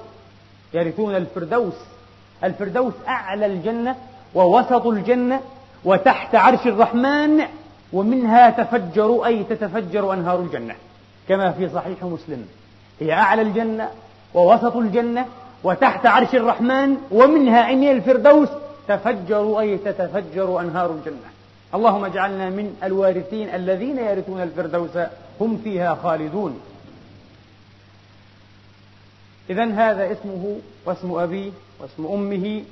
يرثون 0.74 1.16
الفردوس. 1.16 1.74
الفردوس 2.44 2.94
أعلى 3.08 3.46
الجنة 3.46 3.96
ووسط 4.34 4.86
الجنة 4.86 5.40
وتحت 5.84 6.34
عرش 6.34 6.66
الرحمن 6.66 7.42
ومنها 7.92 8.50
تفجر 8.50 9.26
أي 9.26 9.44
تتفجر 9.44 10.12
أنهار 10.12 10.40
الجنة. 10.40 10.74
كما 11.28 11.50
في 11.50 11.68
صحيح 11.68 12.02
مسلم. 12.02 12.46
هي 13.00 13.12
أعلى 13.12 13.42
الجنة 13.42 13.88
ووسط 14.34 14.76
الجنة 14.76 15.26
وتحت 15.64 16.06
عرش 16.06 16.34
الرحمن 16.34 16.96
ومنها 17.10 17.68
أي 17.68 17.76
من 17.76 17.90
الفردوس 17.90 18.48
تفجر 18.88 19.60
أي 19.60 19.76
تتفجر 19.76 20.60
أنهار 20.60 20.90
الجنة. 20.90 21.39
اللهم 21.74 22.04
اجعلنا 22.04 22.50
من 22.50 22.76
الوارثين 22.82 23.48
الذين 23.48 23.98
يرثون 23.98 24.42
الفردوس 24.42 24.98
هم 25.40 25.60
فيها 25.64 25.94
خالدون. 25.94 26.60
إذا 29.50 29.64
هذا 29.64 30.12
اسمه 30.12 30.58
واسم 30.86 31.12
أبيه 31.14 31.50
واسم 31.80 32.06
أمه 32.06 32.62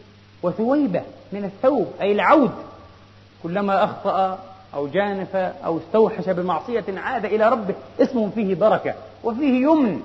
وثويبة 0.42 1.02
من 1.32 1.44
الثوب 1.44 1.92
أي 2.00 2.12
العود. 2.12 2.52
كلما 3.42 3.84
أخطأ 3.84 4.38
أو 4.74 4.88
جانف 4.88 5.36
أو 5.36 5.78
استوحش 5.78 6.28
بمعصية 6.28 6.84
عاد 6.96 7.24
إلى 7.24 7.48
ربه 7.48 7.74
اسم 8.00 8.30
فيه 8.30 8.54
بركة 8.54 8.94
وفيه 9.24 9.62
يمن. 9.62 10.02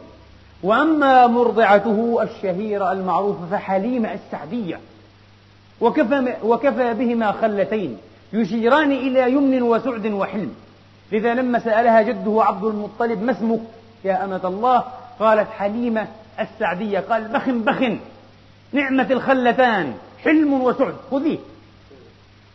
وأما 0.63 1.27
مرضعته 1.27 2.23
الشهيرة 2.23 2.91
المعروفة 2.91 3.45
فحليمة 3.51 4.13
السعدية. 4.13 4.79
وكفى, 5.81 6.35
وكفى 6.43 6.93
بهما 6.93 7.31
خلتين. 7.31 7.97
يشيران 8.33 8.91
إلى 8.91 9.31
يمن 9.31 9.61
وسعد 9.61 10.05
وحلم. 10.07 10.55
لذا 11.11 11.33
لما 11.33 11.59
سألها 11.59 12.01
جده 12.01 12.43
عبد 12.43 12.63
المطلب 12.63 13.23
ما 13.23 13.31
اسمك؟ 13.31 13.59
يا 14.05 14.25
أمة 14.25 14.41
الله. 14.43 14.83
قالت 15.19 15.49
حليمة 15.49 16.07
السعدية. 16.39 16.99
قال 16.99 17.27
بخن 17.27 17.61
بخن. 17.61 17.99
نعمة 18.71 19.07
الخلتان. 19.11 19.93
حلم 20.23 20.53
وسعد. 20.53 20.93
خذيه. 21.11 21.37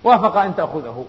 وافق 0.04 0.37
أن 0.37 0.56
تأخذه. 0.56 1.04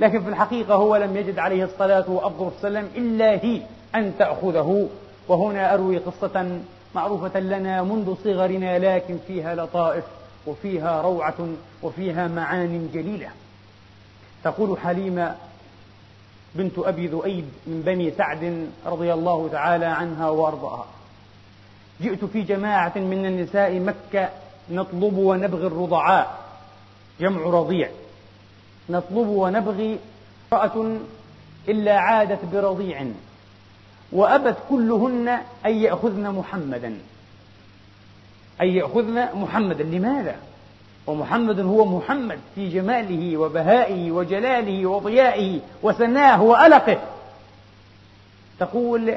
لكن 0.00 0.22
في 0.22 0.28
الحقيقة 0.28 0.74
هو 0.74 0.96
لم 0.96 1.16
يجد 1.16 1.38
عليه 1.38 1.64
الصلاة 1.64 2.22
والسلام 2.38 2.88
إلا 2.96 3.30
هي 3.30 3.62
أن 3.94 4.12
تأخذه. 4.18 4.88
وهنا 5.28 5.74
أروي 5.74 5.98
قصة 5.98 6.60
معروفة 6.94 7.40
لنا 7.40 7.82
منذ 7.82 8.14
صغرنا 8.24 8.78
لكن 8.78 9.18
فيها 9.26 9.54
لطائف 9.54 10.04
وفيها 10.46 11.02
روعة 11.02 11.48
وفيها 11.82 12.28
معان 12.28 12.90
جليلة. 12.94 13.28
تقول 14.44 14.78
حليمة 14.78 15.36
بنت 16.54 16.78
أبي 16.78 17.06
ذؤيب 17.06 17.44
من 17.66 17.82
بني 17.86 18.10
سعد 18.10 18.68
رضي 18.86 19.12
الله 19.12 19.48
تعالى 19.52 19.86
عنها 19.86 20.30
وأرضاها. 20.30 20.86
جئت 22.00 22.24
في 22.24 22.42
جماعة 22.42 22.92
من 22.96 23.26
النساء 23.26 23.80
مكة 23.80 24.28
نطلب 24.70 25.16
ونبغي 25.16 25.66
الرضعاء. 25.66 26.38
جمع 27.20 27.42
رضيع. 27.42 27.88
نطلب 28.90 29.28
ونبغي 29.28 29.98
امرأة 30.52 30.96
إلا 31.68 31.98
عادت 31.98 32.44
برضيع. 32.52 33.06
وأبت 34.12 34.56
كلهن 34.70 35.28
أن 35.66 35.76
يأخذن 35.76 36.30
محمدا. 36.30 36.98
أن 38.60 38.66
يأخذن 38.66 39.28
محمدا. 39.34 39.84
لماذا؟ 39.84 40.36
ومحمد 41.06 41.60
هو 41.60 41.84
محمد 41.84 42.38
في 42.54 42.68
جماله 42.68 43.36
وبهائه 43.36 44.10
وجلاله 44.10 44.86
وضيائه 44.86 45.60
وسناه 45.82 46.42
وألقه. 46.42 46.98
تقول 48.60 49.14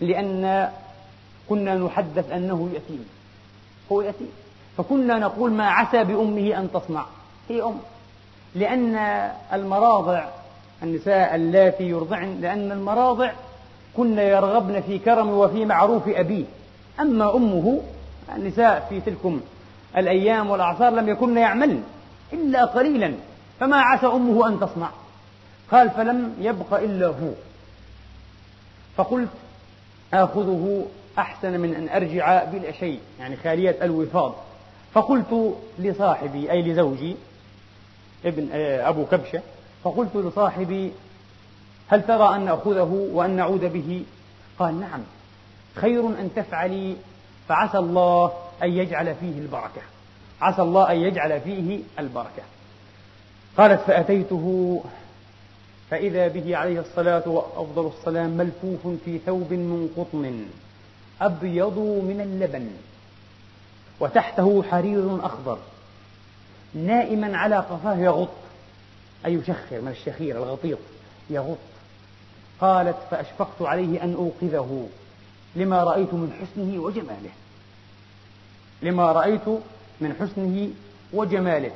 لأن 0.00 0.70
كنا 1.48 1.74
نحدث 1.74 2.32
أنه 2.32 2.70
يتيم 2.74 3.08
هو 3.92 4.02
يتيم 4.02 4.28
فكنا 4.78 5.18
نقول 5.18 5.52
ما 5.52 5.68
عسى 5.70 6.04
بأمه 6.04 6.58
أن 6.58 6.68
تصنع. 6.74 7.04
هي 7.48 7.62
أم. 7.62 7.74
لأن 8.54 8.96
المراضع 9.52 10.24
النساء 10.82 11.34
اللاتي 11.34 11.84
يرضعن 11.84 12.40
لأن 12.40 12.72
المراضع 12.72 13.32
كن 13.96 14.18
يرغبن 14.18 14.80
في 14.80 14.98
كرم 14.98 15.30
وفي 15.30 15.64
معروف 15.64 16.08
أبيه. 16.08 16.44
أما 17.00 17.36
أمه 17.36 17.80
النساء 18.36 18.86
في 18.88 19.00
تلكم 19.00 19.40
الأيام 19.96 20.50
والأعصار 20.50 20.90
لم 20.90 21.08
يكن 21.08 21.36
يعملن 21.36 21.82
إلا 22.32 22.64
قليلا 22.64 23.14
فما 23.60 23.76
عسى 23.76 24.06
أمه 24.06 24.48
أن 24.48 24.60
تصنع. 24.60 24.90
قال 25.70 25.90
فلم 25.90 26.34
يبق 26.40 26.74
إلا 26.74 27.06
هو. 27.06 27.32
فقلت 28.96 29.28
آخذه 30.14 30.86
أحسن 31.18 31.60
من 31.60 31.74
أن 31.74 31.88
أرجع 31.88 32.44
بلا 32.44 32.72
شيء 32.72 33.00
يعني 33.20 33.36
خالية 33.36 33.76
الوفاض. 33.82 34.34
فقلت 34.94 35.54
لصاحبي 35.78 36.50
أي 36.50 36.62
لزوجي 36.62 37.16
ابن 38.24 38.48
آه، 38.52 38.88
أبو 38.88 39.06
كبشة 39.06 39.42
فقلت 39.84 40.16
لصاحبي 40.16 40.92
هل 41.88 42.02
ترى 42.02 42.36
أن 42.36 42.44
نأخذه 42.44 43.08
وأن 43.12 43.30
نعود 43.30 43.64
به؟ 43.64 44.04
قال 44.58 44.80
نعم 44.80 45.00
خير 45.74 46.06
أن 46.06 46.30
تفعلي 46.36 46.96
فعسى 47.48 47.78
الله 47.78 48.32
أن 48.62 48.72
يجعل 48.72 49.14
فيه 49.14 49.38
البركة. 49.38 49.82
عسى 50.40 50.62
الله 50.62 50.92
أن 50.92 50.96
يجعل 50.96 51.40
فيه 51.40 51.80
البركة. 51.98 52.42
قالت 53.56 53.80
فأتيته 53.80 54.84
فإذا 55.90 56.28
به 56.28 56.56
عليه 56.56 56.80
الصلاة 56.80 57.28
وأفضل 57.28 57.92
السلام 57.98 58.30
ملفوف 58.30 58.86
في 59.04 59.18
ثوب 59.18 59.52
من 59.52 59.88
قطن 59.96 60.44
أبيض 61.20 61.78
من 61.78 62.20
اللبن 62.20 62.70
وتحته 64.00 64.62
حرير 64.62 65.26
أخضر 65.26 65.58
نائما 66.74 67.36
على 67.36 67.56
قفاه 67.56 67.96
يغط 67.96 68.28
أي 69.26 69.34
يشخر 69.34 69.80
من 69.80 69.88
الشخير 69.88 70.36
الغطيط 70.36 70.78
يغط. 71.30 71.58
قالت 72.60 72.96
فأشفقت 73.10 73.62
عليه 73.62 74.04
أن 74.04 74.14
أوقظه 74.14 74.86
لما 75.56 75.84
رأيت 75.84 76.14
من 76.14 76.32
حسنه 76.32 76.82
وجماله. 76.82 77.30
لما 78.82 79.12
رأيت 79.12 79.48
من 80.00 80.14
حسنه 80.20 80.68
وجماله 81.12 81.70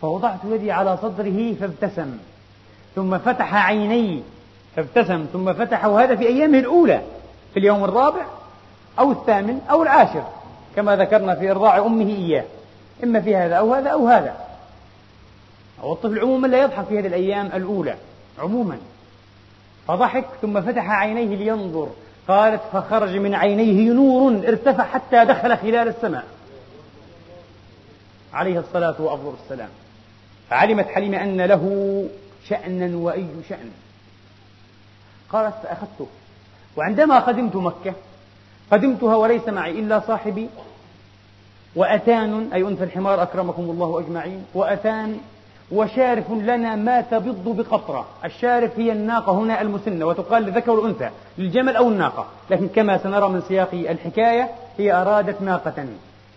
فوضعت 0.00 0.38
يدي 0.44 0.72
على 0.72 0.96
صدره 1.02 1.54
فابتسم 1.60 2.18
ثم 2.94 3.18
فتح 3.18 3.54
عيني 3.54 4.22
فابتسم 4.76 5.26
ثم 5.32 5.52
فتح 5.52 5.84
وهذا 5.84 6.16
في 6.16 6.26
أيامه 6.26 6.58
الأولى 6.58 7.02
في 7.54 7.60
اليوم 7.60 7.84
الرابع 7.84 8.26
أو 8.98 9.12
الثامن 9.12 9.60
أو 9.70 9.82
العاشر 9.82 10.24
كما 10.76 10.96
ذكرنا 10.96 11.34
في 11.34 11.50
إرضاع 11.50 11.78
أمه 11.78 12.06
إياه 12.06 12.44
إما 13.04 13.20
في 13.20 13.36
هذا 13.36 13.54
أو 13.54 13.74
هذا 13.74 13.90
أو 13.90 14.08
هذا. 14.08 14.36
أو 15.82 15.92
الطفل 15.92 16.18
عموما 16.18 16.46
لا 16.46 16.62
يضحك 16.62 16.84
في 16.84 16.98
هذه 16.98 17.06
الأيام 17.06 17.46
الأولى 17.46 17.96
عموما. 18.38 18.78
فضحك 19.88 20.24
ثم 20.42 20.60
فتح 20.60 20.90
عينيه 20.90 21.36
لينظر. 21.36 21.88
قالت 22.28 22.60
فخرج 22.72 23.16
من 23.16 23.34
عينيه 23.34 23.92
نور 23.92 24.32
ارتفع 24.32 24.84
حتى 24.84 25.24
دخل 25.24 25.56
خلال 25.56 25.88
السماء. 25.88 26.24
عليه 28.32 28.58
الصلاة 28.58 28.94
وأفضل 28.98 29.34
السلام 29.44 29.68
فعلمت 30.50 30.86
حليمة 30.86 31.22
أن 31.22 31.40
له 31.40 32.04
شأنا 32.48 32.96
وأي 32.96 33.26
شأن. 33.48 33.70
قالت 35.30 35.54
فأخذته. 35.62 36.06
وعندما 36.76 37.18
قدمت 37.18 37.56
مكة 37.56 37.94
قدمتها 38.70 39.16
وليس 39.16 39.48
معي 39.48 39.70
إلا 39.70 40.00
صاحبي. 40.00 40.48
وأتان 41.76 42.50
أي 42.52 42.62
أنثى 42.62 42.84
الحمار 42.84 43.22
أكرمكم 43.22 43.62
الله 43.62 44.00
أجمعين. 44.00 44.44
وأتان 44.54 45.20
وشارف 45.72 46.30
لنا 46.30 46.76
ما 46.76 47.00
تبض 47.00 47.56
بقطرة. 47.56 48.06
الشارف 48.24 48.78
هي 48.78 48.92
الناقة 48.92 49.32
هنا 49.32 49.60
المسنة 49.60 50.06
وتقال 50.06 50.42
للذكر 50.42 50.70
والأنثى 50.70 51.10
للجمل 51.38 51.76
أو 51.76 51.88
الناقة. 51.88 52.26
لكن 52.50 52.68
كما 52.68 52.98
سنرى 52.98 53.28
من 53.28 53.42
سياق 53.48 53.68
الحكاية 53.72 54.50
هي 54.78 54.92
أرادت 54.92 55.42
ناقة. 55.42 55.86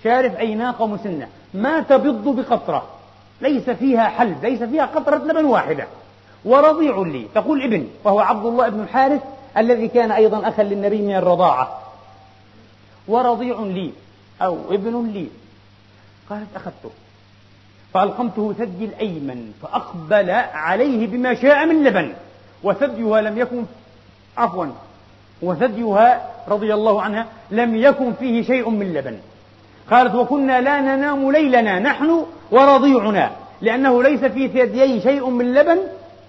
شارف 0.03 0.37
أي 0.37 0.55
ناقة 0.55 0.87
مسنة. 0.87 1.27
ما 1.53 1.79
تبض 1.79 2.39
بقطرة. 2.39 2.87
ليس 3.41 3.69
فيها 3.69 4.07
حلب 4.07 4.45
ليس 4.45 4.63
فيها 4.63 4.85
قطرة 4.85 5.17
لبن 5.17 5.45
واحدة. 5.45 5.87
ورضيع 6.45 6.97
لي. 6.97 7.27
تقول 7.35 7.63
ابن 7.63 7.87
فهو 8.03 8.19
عبد 8.19 8.45
الله 8.45 8.69
بن 8.69 8.79
الحارث 8.79 9.21
الذي 9.57 9.87
كان 9.87 10.11
أيضا 10.11 10.47
أخا 10.47 10.63
للنبي 10.63 11.01
من 11.01 11.15
الرضاعة. 11.15 11.79
ورضيع 13.07 13.59
لي 13.59 13.91
أو 14.41 14.57
ابن 14.71 15.07
لي. 15.13 15.27
قالت 16.29 16.55
أخذته. 16.55 16.89
فألقمته 17.93 18.53
ثدي 18.53 18.85
الأيمن 18.85 19.51
فأقبل 19.61 20.29
عليه 20.53 21.07
بما 21.07 21.33
شاء 21.33 21.65
من 21.65 21.83
لبن 21.83 22.13
وثديها 22.63 23.21
لم 23.21 23.37
يكن 23.37 23.63
عفوا 24.37 24.65
وثديها 25.41 26.31
رضي 26.47 26.73
الله 26.73 27.01
عنها 27.01 27.25
لم 27.51 27.75
يكن 27.75 28.13
فيه 28.13 28.43
شيء 28.43 28.69
من 28.69 28.93
لبن. 28.93 29.17
قالت 29.91 30.15
وكنا 30.15 30.61
لا 30.61 30.81
ننام 30.81 31.31
ليلنا 31.31 31.79
نحن 31.79 32.25
ورضيعنا 32.51 33.31
لأنه 33.61 34.03
ليس 34.03 34.23
في 34.25 34.47
ثديي 34.47 35.01
شيء 35.01 35.29
من 35.29 35.53
لبن 35.53 35.79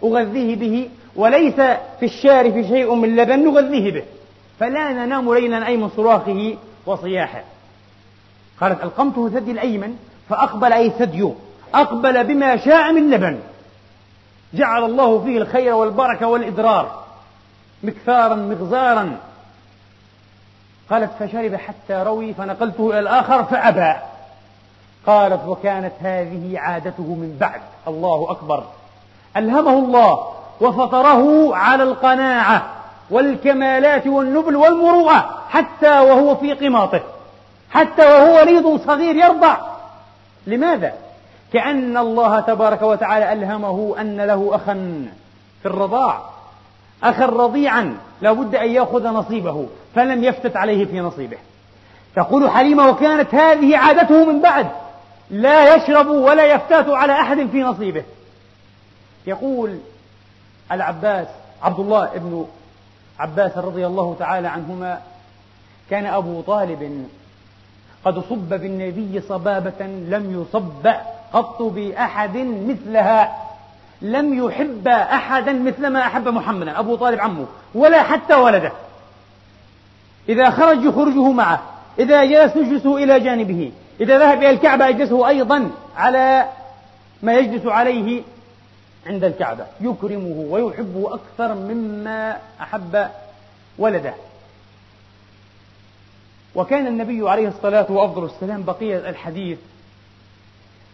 أغذيه 0.05 0.57
به 0.57 0.89
وليس 1.17 1.55
في 2.01 2.03
الشارف 2.03 2.67
شيء 2.67 2.95
من 2.95 3.17
لبن 3.17 3.45
نغذيه 3.45 3.93
به 3.93 4.05
فلا 4.61 4.93
ننام 4.93 5.35
ليلا 5.35 5.67
أي 5.67 5.77
من 5.77 5.89
صراخه 5.89 6.57
وصياحه. 6.87 7.43
قالت 8.61 8.83
ألقمته 8.85 9.29
ثدي 9.29 9.51
الأيمن 9.51 9.97
فأقبل 10.29 10.73
أي 10.73 10.91
ثديه. 10.91 11.35
أقبل 11.75 12.25
بما 12.25 12.57
شاء 12.57 12.93
من 12.93 13.11
لبن. 13.11 13.41
جعل 14.55 14.85
الله 14.85 15.25
فيه 15.25 15.39
الخير 15.39 15.75
والبركة 15.75 16.27
والإدرار. 16.27 17.05
مكثارا 17.83 18.35
مغزارا. 18.35 19.17
قالت 20.91 21.11
فشرب 21.21 21.55
حتى 21.55 21.95
روي 21.95 22.35
فنقلته 22.35 22.91
إلى 22.91 22.99
الآخر 22.99 23.45
فأبى. 23.45 23.95
قالت 25.07 25.41
وكانت 25.47 25.93
هذه 26.01 26.59
عادته 26.59 27.03
من 27.03 27.37
بعد. 27.41 27.61
الله 27.89 28.27
أكبر. 28.31 28.65
ألهمه 29.37 29.79
الله 29.79 30.33
وفطره 30.61 31.57
على 31.57 31.83
القناعة 31.83 32.67
والكمالات 33.11 34.07
والنبل 34.07 34.57
والمروءة 34.57 35.39
حتى 35.49 35.99
وهو 35.99 36.35
في 36.35 36.53
قماطه. 36.53 37.01
حتى 37.71 38.03
وهو 38.03 38.41
وليد 38.41 38.81
صغير 38.87 39.17
يرضع. 39.17 39.57
لماذا؟ 40.47 41.08
كأن 41.53 41.97
الله 41.97 42.41
تبارك 42.41 42.83
وتعالى 42.83 43.33
ألهمه 43.33 43.95
أن 44.01 44.17
له 44.21 44.51
أخا 44.55 44.75
في 45.63 45.69
الرضاع. 45.69 46.23
أخا 47.03 47.27
رضيعا 47.27 47.97
لا 48.21 48.33
بد 48.33 48.55
أن 48.55 48.71
يأخذ 48.71 49.07
نصيبه 49.09 49.67
فلم 49.95 50.25
يفتت 50.25 50.57
عليه 50.57 50.85
في 50.85 51.01
نصيبه. 51.01 51.37
تقول 52.17 52.51
حليمة 52.51 52.89
وكانت 52.89 53.35
هذه 53.35 53.77
عادته 53.77 54.33
من 54.33 54.43
بعد. 54.43 54.67
لا 55.31 55.75
يشرب 55.75 56.07
ولا 56.07 56.45
يفتات 56.45 56.89
على 56.89 57.13
أحد 57.13 57.47
في 57.53 57.63
نصيبه. 57.63 58.05
يقول 59.27 59.79
العباس 60.73 61.27
عبد 61.63 61.81
الله 61.81 62.05
ابن 62.05 62.47
عباس 63.19 63.59
رضي 63.59 63.87
الله 63.87 64.17
تعالى 64.19 64.49
عنهما 64.49 65.01
كان 65.91 66.07
أبو 66.07 66.41
طالب 66.41 67.09
قد 68.05 68.19
صب 68.19 68.49
بالنبي 68.49 69.21
صبابة 69.21 69.87
لم 69.87 70.43
يصب. 70.43 70.87
قط 71.33 71.63
بأحد 71.63 72.37
مثلها. 72.37 73.49
لم 74.03 74.47
يحب 74.47 74.89
أحدا 74.89 75.53
مثل 75.53 75.87
ما 75.87 76.01
أحب 76.01 76.29
محمدا 76.29 76.79
أبو 76.79 76.97
طالب 76.97 77.21
عمه 77.21 77.47
ولا 77.75 78.03
حتى 78.03 78.35
ولده. 78.35 78.73
إذا 80.29 80.51
خرج 80.51 80.85
يخرجه 80.85 81.33
معه 81.33 81.63
إذا 81.99 82.25
جلس 82.25 82.57
يجلسه 82.57 82.97
إلى 82.97 83.21
جانبه 83.21 83.73
إذا 84.01 84.19
ذهب 84.19 84.39
إلى 84.39 84.51
الكعبة 84.51 84.87
يجلسه 84.87 85.29
أيضا 85.29 85.71
على 85.97 86.49
ما 87.23 87.35
يجلس 87.35 87.67
عليه 87.67 88.23
عند 89.07 89.25
الكعبة. 89.25 89.67
يكرمه 89.81 90.47
ويحبه 90.51 91.15
أكثر 91.15 91.55
مما 91.55 92.37
أحب 92.61 93.09
ولده. 93.79 94.15
وكان 96.55 96.87
النبي 96.87 97.31
عليه 97.31 97.49
الصلاة 97.49 97.87
وأفضل 97.93 98.25
السلام 98.25 98.63
بقية 98.63 99.09
الحديث 99.09 99.59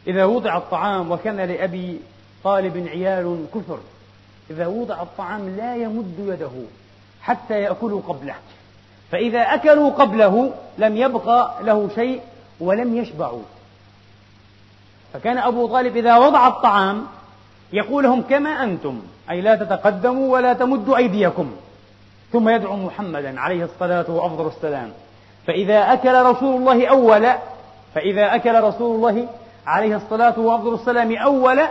إذا 0.06 0.24
وضع 0.24 0.56
الطعام 0.56 1.10
وكان 1.12 1.36
لأبي 1.36 2.00
طالب 2.44 2.86
عيال 2.88 3.46
كثر 3.54 3.78
إذا 4.50 4.66
وضع 4.66 5.02
الطعام 5.02 5.56
لا 5.56 5.76
يمد 5.76 6.14
يده 6.18 6.50
حتى 7.22 7.60
يأكلوا 7.60 8.00
قبله 8.08 8.34
فإذا 9.12 9.40
أكلوا 9.40 9.90
قبله 9.90 10.52
لم 10.78 10.96
يبقى 10.96 11.54
له 11.62 11.88
شيء 11.94 12.20
ولم 12.60 12.96
يشبعوا. 12.96 13.42
فكان 15.12 15.38
أبو 15.38 15.66
طالب 15.66 15.96
إذا 15.96 16.16
وضع 16.16 16.48
الطعام 16.48 17.06
يقول 17.72 18.04
لهم 18.04 18.22
كما 18.22 18.50
أنتم 18.50 19.02
أي 19.30 19.40
لا 19.40 19.56
تتقدموا 19.56 20.32
ولا 20.32 20.52
تمدوا 20.52 20.96
أيديكم. 20.96 21.52
ثم 22.32 22.48
يدعو 22.48 22.76
محمدا 22.76 23.40
عليه 23.40 23.64
الصلاة 23.64 24.10
وأفضل 24.10 24.46
السلام. 24.46 24.92
فإذا 25.46 25.92
أكل 25.92 26.22
رسول 26.22 26.56
الله 26.56 26.86
أولا 26.86 27.38
فإذا 27.94 28.34
أكل 28.34 28.60
رسول 28.60 28.96
الله 28.96 29.28
عليه 29.66 29.96
الصلاة 29.96 30.38
وأفضل 30.38 30.74
السلام 30.74 31.16
أولا 31.16 31.68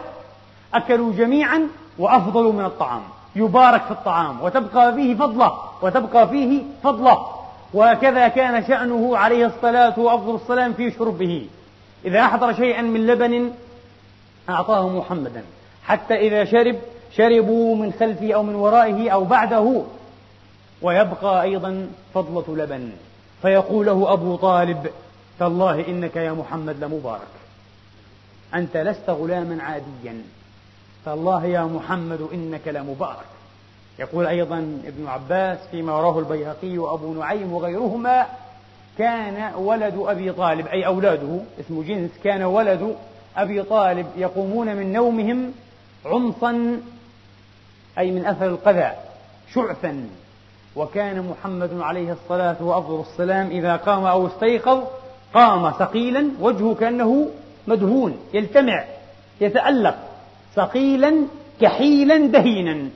أكلوا 0.73 1.13
جميعا 1.13 1.67
وأفضلوا 1.99 2.53
من 2.53 2.65
الطعام. 2.65 3.01
يبارك 3.35 3.81
في 3.81 3.91
الطعام 3.91 4.41
وتبقى 4.41 4.93
فيه 4.93 5.15
فضلة 5.15 5.53
وتبقى 5.81 6.27
فيه 6.27 6.63
فضلة. 6.83 7.25
وهكذا 7.73 8.27
كان 8.27 8.65
شأنه 8.67 9.17
عليه 9.17 9.45
الصلاة 9.45 9.99
وأفضل 9.99 10.35
السلام 10.35 10.73
في 10.73 10.91
شربه. 10.91 11.47
إذا 12.05 12.21
أحضر 12.21 12.53
شيئا 12.53 12.81
من 12.81 13.07
لبن 13.07 13.51
أعطاه 14.49 14.89
محمدا. 14.89 15.43
حتى 15.83 16.15
إذا 16.15 16.45
شرب 16.45 16.75
شربوا 17.15 17.75
من 17.75 17.93
خلفه 17.99 18.33
أو 18.33 18.43
من 18.43 18.55
ورائه 18.55 19.09
أو 19.09 19.23
بعده. 19.23 19.83
ويبقى 20.81 21.41
أيضا 21.41 21.87
فضلة 22.13 22.63
لبن. 22.63 22.91
فيقول 23.41 23.85
له 23.85 24.13
أبو 24.13 24.35
طالب 24.35 24.87
تالله 25.39 25.87
إنك 25.87 26.15
يا 26.15 26.31
محمد 26.31 26.83
لمبارك. 26.83 27.42
أنت 28.55 28.77
لست 28.77 29.09
غلاما 29.09 29.63
عاديا. 29.63 30.21
تالله 31.05 31.45
يا 31.45 31.63
محمد 31.63 32.27
إنك 32.33 32.67
لمبارك. 32.67 33.33
يقول 33.99 34.25
أيضا 34.25 34.57
ابن 34.85 35.07
عباس 35.07 35.57
فيما 35.71 36.01
رواه 36.01 36.19
البيهقي 36.19 36.77
وأبو 36.77 37.13
نعيم 37.13 37.53
وغيرهما 37.53 38.25
كان 38.97 39.53
ولد 39.55 39.93
أبي 39.97 40.31
طالب 40.31 40.67
أي 40.67 40.85
أولاده 40.85 41.39
اسم 41.59 41.81
جنس 41.81 42.11
كان 42.23 42.43
ولد 42.43 42.95
أبي 43.37 43.63
طالب 43.63 44.07
يقومون 44.17 44.75
من 44.75 44.93
نومهم 44.93 45.51
عمصا 46.05 46.81
أي 47.97 48.11
من 48.11 48.25
أثر 48.25 48.45
القذى 48.45 48.91
شعثا 49.53 50.09
وكان 50.75 51.29
محمد 51.29 51.79
عليه 51.79 52.11
الصلاة 52.13 52.63
وأفضل 52.63 53.01
السلام 53.01 53.47
إذا 53.47 53.75
قام 53.75 54.05
أو 54.05 54.27
استيقظ 54.27 54.83
قام 55.33 55.71
ثقيلا 55.71 56.29
وجهه 56.41 56.75
كأنه 56.75 57.29
مدهون 57.67 58.19
يلتمع 58.33 58.85
يتألق 59.41 59.97
ثقيلا 60.55 61.27
كحيلا 61.61 62.17
دهينا. 62.17 62.89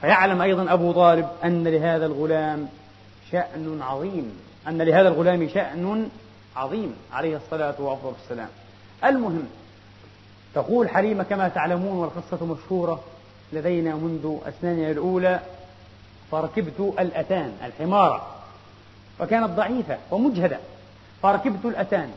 فيعلم 0.00 0.42
أيضا 0.42 0.72
أبو 0.72 0.92
طالب 0.92 1.28
أن 1.44 1.68
لهذا 1.68 2.06
الغلام 2.06 2.68
شأن 3.32 3.82
عظيم 3.82 4.38
أن 4.68 4.82
لهذا 4.82 5.08
الغلام 5.08 5.48
شأن 5.48 6.08
عظيم 6.56 6.94
عليه 7.12 7.36
الصلاة 7.36 7.74
وأفضل 7.78 8.12
السلام. 8.24 8.48
المهم 9.04 9.46
تقول 10.54 10.88
حليمة 10.88 11.22
كما 11.22 11.48
تعلمون 11.48 11.96
والقصة 11.96 12.46
مشهورة 12.46 13.00
لدينا 13.52 13.94
منذ 13.94 14.38
أسناننا 14.48 14.90
الأولى 14.90 15.40
فركبت 16.30 16.94
الأتان 16.98 17.52
الحمارة 17.64 18.26
وكانت 19.20 19.50
ضعيفة 19.50 19.98
ومجهدة. 20.10 20.58
فركبت 21.22 21.64
الأتان. 21.64 22.10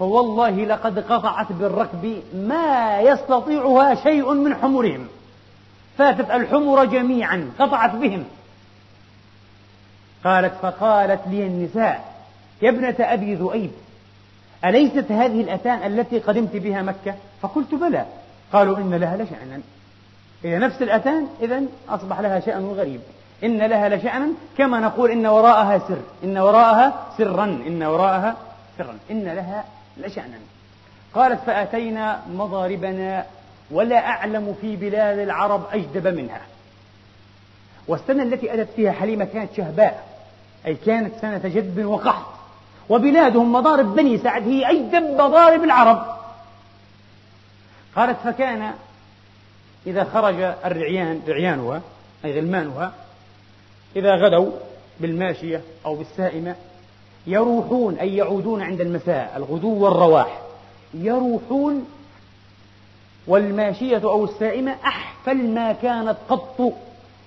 فوالله 0.00 0.50
لقد 0.64 0.98
قطعت 0.98 1.52
بالركب 1.52 2.22
ما 2.34 3.00
يستطيعها 3.00 3.94
شيء 3.94 4.34
من 4.34 4.54
حمرهم. 4.54 5.08
فاتت 5.98 6.30
الحمر 6.30 6.84
جميعا 6.84 7.50
قطعت 7.58 7.94
بهم. 7.94 8.24
قالت 10.24 10.52
فقالت 10.62 11.20
لي 11.26 11.46
النساء 11.46 12.14
يا 12.62 12.70
ابنة 12.70 12.94
أبي 13.00 13.34
ذؤيب 13.34 13.70
أليست 14.64 15.12
هذه 15.12 15.40
الأتان 15.40 15.92
التي 15.92 16.18
قدمت 16.18 16.56
بها 16.56 16.82
مكة؟ 16.82 17.14
فقلت 17.42 17.74
بلى. 17.74 18.06
قالوا 18.52 18.76
إن 18.76 18.94
لها 18.94 19.16
لشأنا. 19.16 19.60
إذا 20.44 20.58
نفس 20.58 20.82
الأتان 20.82 21.26
إذا 21.42 21.62
أصبح 21.88 22.20
لها 22.20 22.40
شأن 22.40 22.64
غريب. 22.64 23.00
إن 23.44 23.58
لها 23.58 23.88
لشأنا 23.88 24.28
كما 24.58 24.80
نقول 24.80 25.10
إن 25.10 25.26
وراءها 25.26 25.78
سر. 25.78 25.98
إن 26.24 26.38
وراءها 26.38 27.06
سرا. 27.18 27.44
إن 27.44 27.82
وراءها 27.82 28.36
سرا. 28.78 28.98
إن 29.10 29.24
لها 29.24 29.64
لشأنا 30.00 30.38
قالت 31.14 31.40
فأتينا 31.46 32.22
مضاربنا 32.30 33.26
ولا 33.70 33.98
أعلم 33.98 34.56
في 34.60 34.76
بلاد 34.76 35.18
العرب 35.18 35.66
أجدب 35.72 36.06
منها. 36.06 36.40
والسنة 37.88 38.22
التي 38.22 38.54
أتت 38.54 38.68
فيها 38.76 38.92
حليمة 38.92 39.24
كانت 39.24 39.50
شهباء 39.56 40.08
أي 40.66 40.74
كانت 40.74 41.14
سنة 41.20 41.40
جدب 41.44 41.84
وقحط. 41.84 42.26
وبلادهم 42.88 43.52
مضارب 43.52 43.96
بني 43.96 44.18
سعد 44.18 44.42
هي 44.42 44.70
أجدب 44.70 45.02
مضارب 45.20 45.64
العرب. 45.64 46.06
قالت 47.96 48.18
فكان 48.24 48.72
إذا 49.86 50.04
خرج 50.04 50.40
الرعيان 50.40 51.22
رعيانها 51.28 51.80
أي 52.24 52.40
غلمانها 52.40 52.92
إذا 53.96 54.14
غدوا 54.14 54.52
بالماشية 55.00 55.60
أو 55.86 55.94
بالسائمة 55.94 56.56
يروحون 57.30 57.94
أي 57.94 58.16
يعودون 58.16 58.62
عند 58.62 58.80
المساء 58.80 59.32
الغدو 59.36 59.84
والرواح. 59.84 60.40
يروحون 60.94 61.86
والماشية 63.26 64.02
أو 64.02 64.24
السائمة 64.24 64.74
أحفل 64.84 65.36
ما 65.36 65.72
كانت 65.72 66.16
قط. 66.28 66.72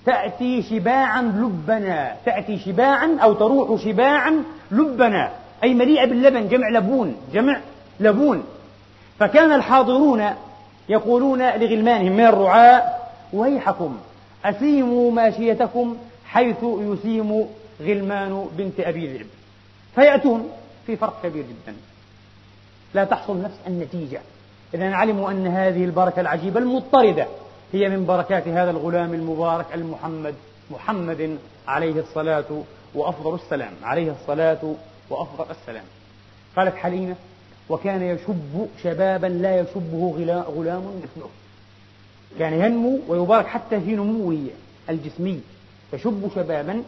تأتي 0.06 0.62
شباعا 0.62 1.22
لبنا. 1.22 2.16
تأتي 2.26 2.58
شباعا 2.58 3.18
أو 3.24 3.34
تروح 3.34 3.82
شباعا 3.86 4.44
لبنا. 4.72 5.32
أي 5.64 5.74
مليئة 5.74 6.06
باللبن 6.06 6.48
جمع 6.48 6.70
لبون 6.70 7.16
جمع 7.34 7.60
لبون. 8.00 8.44
فكان 9.20 9.52
الحاضرون 9.52 10.30
يقولون 10.90 11.40
لغلمانهم 11.40 12.12
من 12.12 12.26
الرعاء؟ 12.26 13.12
ويحكم 13.34 13.98
أسيموا 14.46 15.12
ماشيتكم 15.12 15.98
حيث 16.26 16.64
يسيم 16.64 17.46
غلمان 17.82 18.48
بنت 18.58 18.80
أبي 18.80 19.08
ذئب. 19.08 19.28
فيأتون 19.96 20.50
في 20.86 20.96
فرق 20.96 21.22
كبير 21.24 21.44
جدا. 21.44 21.76
لا 22.94 23.04
تحصل 23.04 23.42
نفس 23.42 23.56
النتيجة. 23.68 24.22
إذا 24.74 24.96
علموا 24.96 25.32
أن 25.32 25.48
هذه 25.48 25.86
البركة 25.86 26.20
العجيبة 26.20 26.60
المضطردة 26.60 27.28
هي 27.74 27.90
من 27.90 28.06
بركات 28.06 28.48
هذا 28.48 28.72
الغلام 28.72 29.14
المبارك 29.14 29.66
المحمد 29.74 30.36
محمد 30.72 31.38
عليه 31.68 32.00
الصلاة 32.00 32.64
وأفضل 32.96 33.36
السلام 33.36 33.74
عليه 33.84 34.12
الصلاة 34.12 34.76
وأفضل 35.10 35.46
السلام. 35.52 35.84
قالت 36.56 36.76
حليمة 36.76 37.16
وكان 37.70 38.02
يشب 38.02 38.68
شبابا 38.84 39.28
لا 39.28 39.60
يشبه 39.60 40.14
غلام 40.58 41.02
مثله. 41.04 41.30
كان 42.40 42.54
ينمو 42.54 43.00
ويبارك 43.08 43.48
حتى 43.48 43.82
في 43.82 43.96
نموه 43.96 44.38
الجسمي. 44.90 45.42
يشب 45.94 46.30
شبابا 46.36 46.84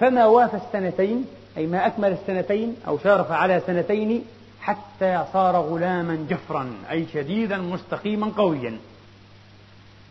فما 0.00 0.26
وافى 0.26 0.56
السنتين 0.56 1.24
أي 1.58 1.66
ما 1.66 1.86
أكمل 1.86 2.12
السنتين 2.12 2.76
أو 2.86 2.98
شارف 2.98 3.32
على 3.32 3.62
سنتين 3.66 4.24
حتى 4.60 5.24
صار 5.32 5.56
غلاما 5.56 6.26
جفرا 6.30 6.72
أي 6.90 7.06
شديدا 7.14 7.58
مستقيما 7.58 8.30
قويا. 8.36 8.78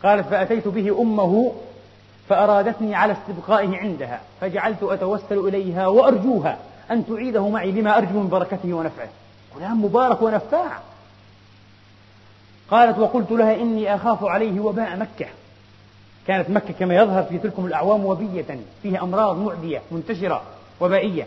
قالت 0.02 0.28
فأتيت 0.28 0.68
به 0.68 1.00
أمه 1.00 1.52
فأرادتني 2.28 2.94
على 2.94 3.12
استبقائه 3.12 3.76
عندها 3.76 4.20
فجعلت 4.40 4.82
أتوسل 4.82 5.38
إليها 5.38 5.86
وأرجوها 5.86 6.58
أن 6.90 7.06
تعيده 7.06 7.48
معي 7.48 7.72
لما 7.72 7.98
أرجو 7.98 8.20
من 8.20 8.28
بركته 8.28 8.72
ونفعه. 8.72 9.08
غلام 9.56 9.84
مبارك 9.84 10.22
ونفاع. 10.22 10.78
قالت 12.70 12.98
وقلت 12.98 13.30
لها 13.30 13.54
إني 13.54 13.94
أخاف 13.94 14.24
عليه 14.24 14.60
وباء 14.60 14.96
مكة. 14.96 15.26
كانت 16.26 16.50
مكة 16.50 16.72
كما 16.72 16.96
يظهر 16.96 17.22
في 17.22 17.38
تلكم 17.38 17.66
الأعوام 17.66 18.06
وبية 18.06 18.58
فيها 18.82 19.02
أمراض 19.02 19.36
معدية 19.36 19.82
منتشرة. 19.90 20.42
وبائية. 20.80 21.26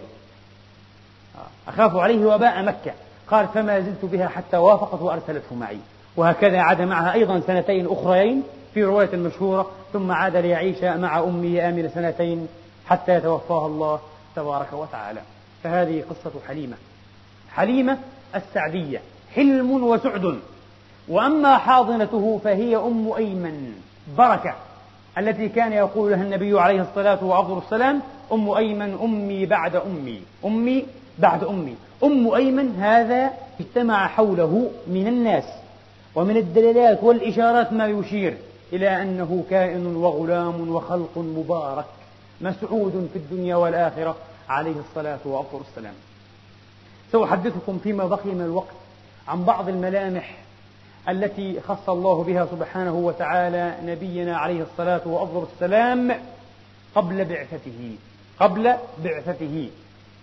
أخاف 1.67 1.95
عليه 1.95 2.25
وباء 2.25 2.63
مكة. 2.63 2.91
قال 3.27 3.47
فما 3.47 3.79
زلت 3.79 4.05
بها 4.05 4.27
حتى 4.27 4.57
وافقت 4.57 5.01
وأرسلته 5.01 5.55
معي. 5.55 5.79
وهكذا 6.15 6.59
عاد 6.59 6.81
معها 6.81 7.13
أيضا 7.13 7.39
سنتين 7.39 7.87
أخريين 7.87 8.43
في 8.73 8.83
رواية 8.83 9.15
مشهورة 9.15 9.71
ثم 9.93 10.11
عاد 10.11 10.35
ليعيش 10.35 10.83
مع 10.83 11.19
أمه 11.19 11.69
آمن 11.69 11.89
سنتين 11.95 12.47
حتى 12.85 13.15
يتوفاها 13.15 13.67
الله 13.67 13.99
تبارك 14.35 14.73
وتعالى. 14.73 15.21
فهذه 15.63 16.03
قصة 16.09 16.31
حليمة. 16.47 16.77
حليمة 17.51 17.97
السعدية 18.35 19.01
حلم 19.35 19.83
وسعد. 19.83 20.39
وأما 21.07 21.57
حاضنته 21.57 22.41
فهي 22.43 22.75
أم 22.75 23.13
أيمن 23.17 23.73
بركة 24.17 24.55
التي 25.17 25.49
كان 25.49 25.73
يقول 25.73 26.11
لها 26.11 26.23
النبي 26.23 26.59
عليه 26.59 26.81
الصلاة 26.81 27.23
والسلام 27.23 28.01
أم 28.33 28.49
أيمن 28.49 28.97
أمي 29.03 29.45
بعد 29.45 29.75
أمي. 29.75 30.21
أمي 30.45 30.85
بعد 31.19 31.43
أمي. 31.43 31.75
أم 32.03 32.33
أيمن 32.33 32.75
هذا 32.75 33.31
اجتمع 33.59 34.07
حوله 34.07 34.71
من 34.87 35.07
الناس. 35.07 35.43
ومن 36.15 36.37
الدلالات 36.37 37.03
والإشارات 37.03 37.73
ما 37.73 37.87
يشير 37.87 38.37
إلى 38.73 39.01
أنه 39.01 39.43
كائن 39.49 39.95
وغلام 39.95 40.69
وخلق 40.69 41.17
مبارك 41.17 41.85
مسعود 42.41 43.09
في 43.13 43.19
الدنيا 43.19 43.55
والآخرة 43.55 44.15
عليه 44.49 44.75
الصلاة 44.89 45.19
والسلام 45.25 45.93
سأحدثكم 47.11 47.79
فيما 47.83 48.05
بقي 48.05 48.29
من 48.29 48.41
الوقت 48.41 48.75
عن 49.27 49.43
بعض 49.43 49.69
الملامح 49.69 50.37
التي 51.09 51.61
خص 51.61 51.89
الله 51.89 52.23
بها 52.23 52.47
سبحانه 52.51 52.93
وتعالى 52.93 53.75
نبينا 53.85 54.37
عليه 54.37 54.63
الصلاة 54.63 55.07
والسلام 55.07 56.11
قبل 56.95 57.25
بعثته. 57.25 57.95
قبل 58.41 58.73
بعثته. 59.04 59.69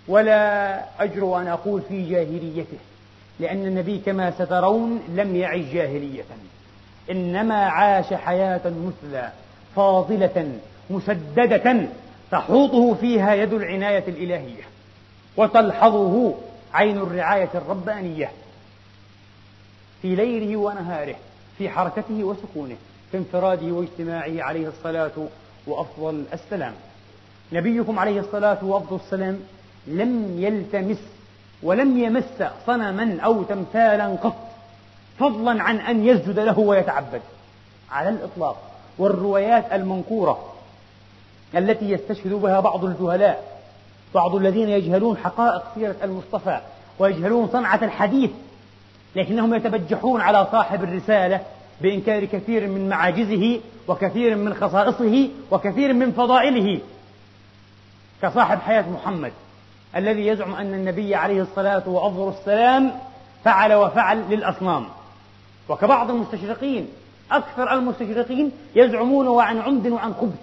ولا 0.09 0.85
أجر 1.05 1.41
أن 1.41 1.47
أقول 1.47 1.83
في 1.83 2.11
جاهليته 2.11 2.79
لأن 3.41 3.67
النبي 3.67 3.99
كما 3.99 4.31
سترون 4.31 5.03
لم 5.09 5.37
يعش 5.37 5.61
جاهلية. 5.61 6.25
إنما 7.11 7.55
عاش 7.55 8.15
حياة 8.15 8.61
مثلى 8.67 9.33
فاضلة 9.77 10.59
مسددة 10.91 11.89
تحوطه 12.31 12.95
فيها 12.95 13.35
يد 13.35 13.53
العناية 13.53 14.05
الإلهية 14.09 14.63
وتلحظه 15.37 16.35
عين 16.75 16.99
الرعاية 16.99 17.51
الربانية. 17.55 18.31
في 20.03 20.15
ليله 20.15 20.57
ونهاره 20.57 21.17
في 21.59 21.71
حركته 21.71 22.25
وسكونه 22.25 22.77
في 23.11 23.17
انفراده 23.17 23.67
واجتماعه 23.67 24.43
عليه 24.43 24.69
الصلاة 24.69 25.29
وأفضل 25.67 26.25
السلام. 26.33 26.75
نبيكم 27.53 27.99
عليه 27.99 28.21
الصلاة 28.21 28.65
وأفضل 28.65 28.97
السلام 28.97 29.41
لم 29.87 30.37
يلتمس 30.39 30.99
ولم 31.63 31.99
يمس 31.99 32.43
صنما 32.67 33.21
أو 33.21 33.43
تمثالا 33.43 34.07
قط 34.07 34.37
فضلا 35.19 35.63
عن 35.63 35.77
أن 35.77 36.07
يسجد 36.07 36.39
له 36.39 36.59
ويتعبد. 36.59 37.21
على 37.91 38.09
الإطلاق 38.09 38.57
والروايات 38.99 39.73
المنكورة 39.73 40.55
التي 41.57 41.91
يستشهد 41.91 42.33
بها 42.33 42.61
بعض 42.61 42.85
الجهلاء 42.85 43.59
بعض 44.15 44.35
الذين 44.35 44.69
يجهلون 44.69 45.17
حقائق 45.17 45.63
سيرة 45.75 45.97
المصطفى 46.05 46.61
ويجهلون 46.99 47.49
صنعة 47.49 47.85
الحديث 47.85 48.31
لكنهم 49.17 49.55
يتبجحون 49.55 50.21
على 50.21 50.47
صاحب 50.53 50.85
الرسالة 50.85 51.41
بإنكار 51.81 52.25
كثير 52.25 52.67
من 52.67 52.89
معاجزه 52.89 53.61
وكثير 53.89 54.37
من 54.37 54.55
خصائصه 54.55 55.29
وكثير 55.51 55.93
من 55.93 56.13
فضائله. 56.13 56.81
كصاحب 58.23 58.59
حياة 58.59 58.85
محمد 58.89 59.33
الذي 59.97 60.27
يزعم 60.27 60.55
أن 60.55 60.75
النبي 60.75 61.15
عليه 61.15 61.43
الصلاة 61.43 61.89
والسلام 61.89 62.93
فعل 63.45 63.75
وفعل 63.75 64.25
للأصنام. 64.31 64.87
وكبعض 65.69 66.11
المستشرقين 66.11 66.89
أكثر 67.33 67.73
المستشرقين 67.73 68.53
يزعمون 68.75 69.29
وعن 69.29 69.59
عمد 69.59 69.87
وعن 69.87 70.15
خبث 70.15 70.39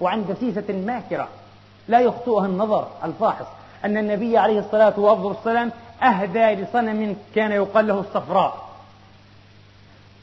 وعن 0.00 0.24
دسيسة 0.28 0.72
ماكرة 0.86 1.28
لا 1.88 2.00
يخطئها 2.00 2.46
النظر 2.46 2.88
الفاحص 3.04 3.46
أن 3.84 3.96
النبي 3.96 4.38
عليه 4.38 4.58
الصلاة 4.58 4.98
والسلام 4.98 5.72
أهدى 6.02 6.62
لصنم 6.62 7.16
كان 7.34 7.52
يقال 7.52 7.86
له 7.86 8.00
الصفراء. 8.00 8.66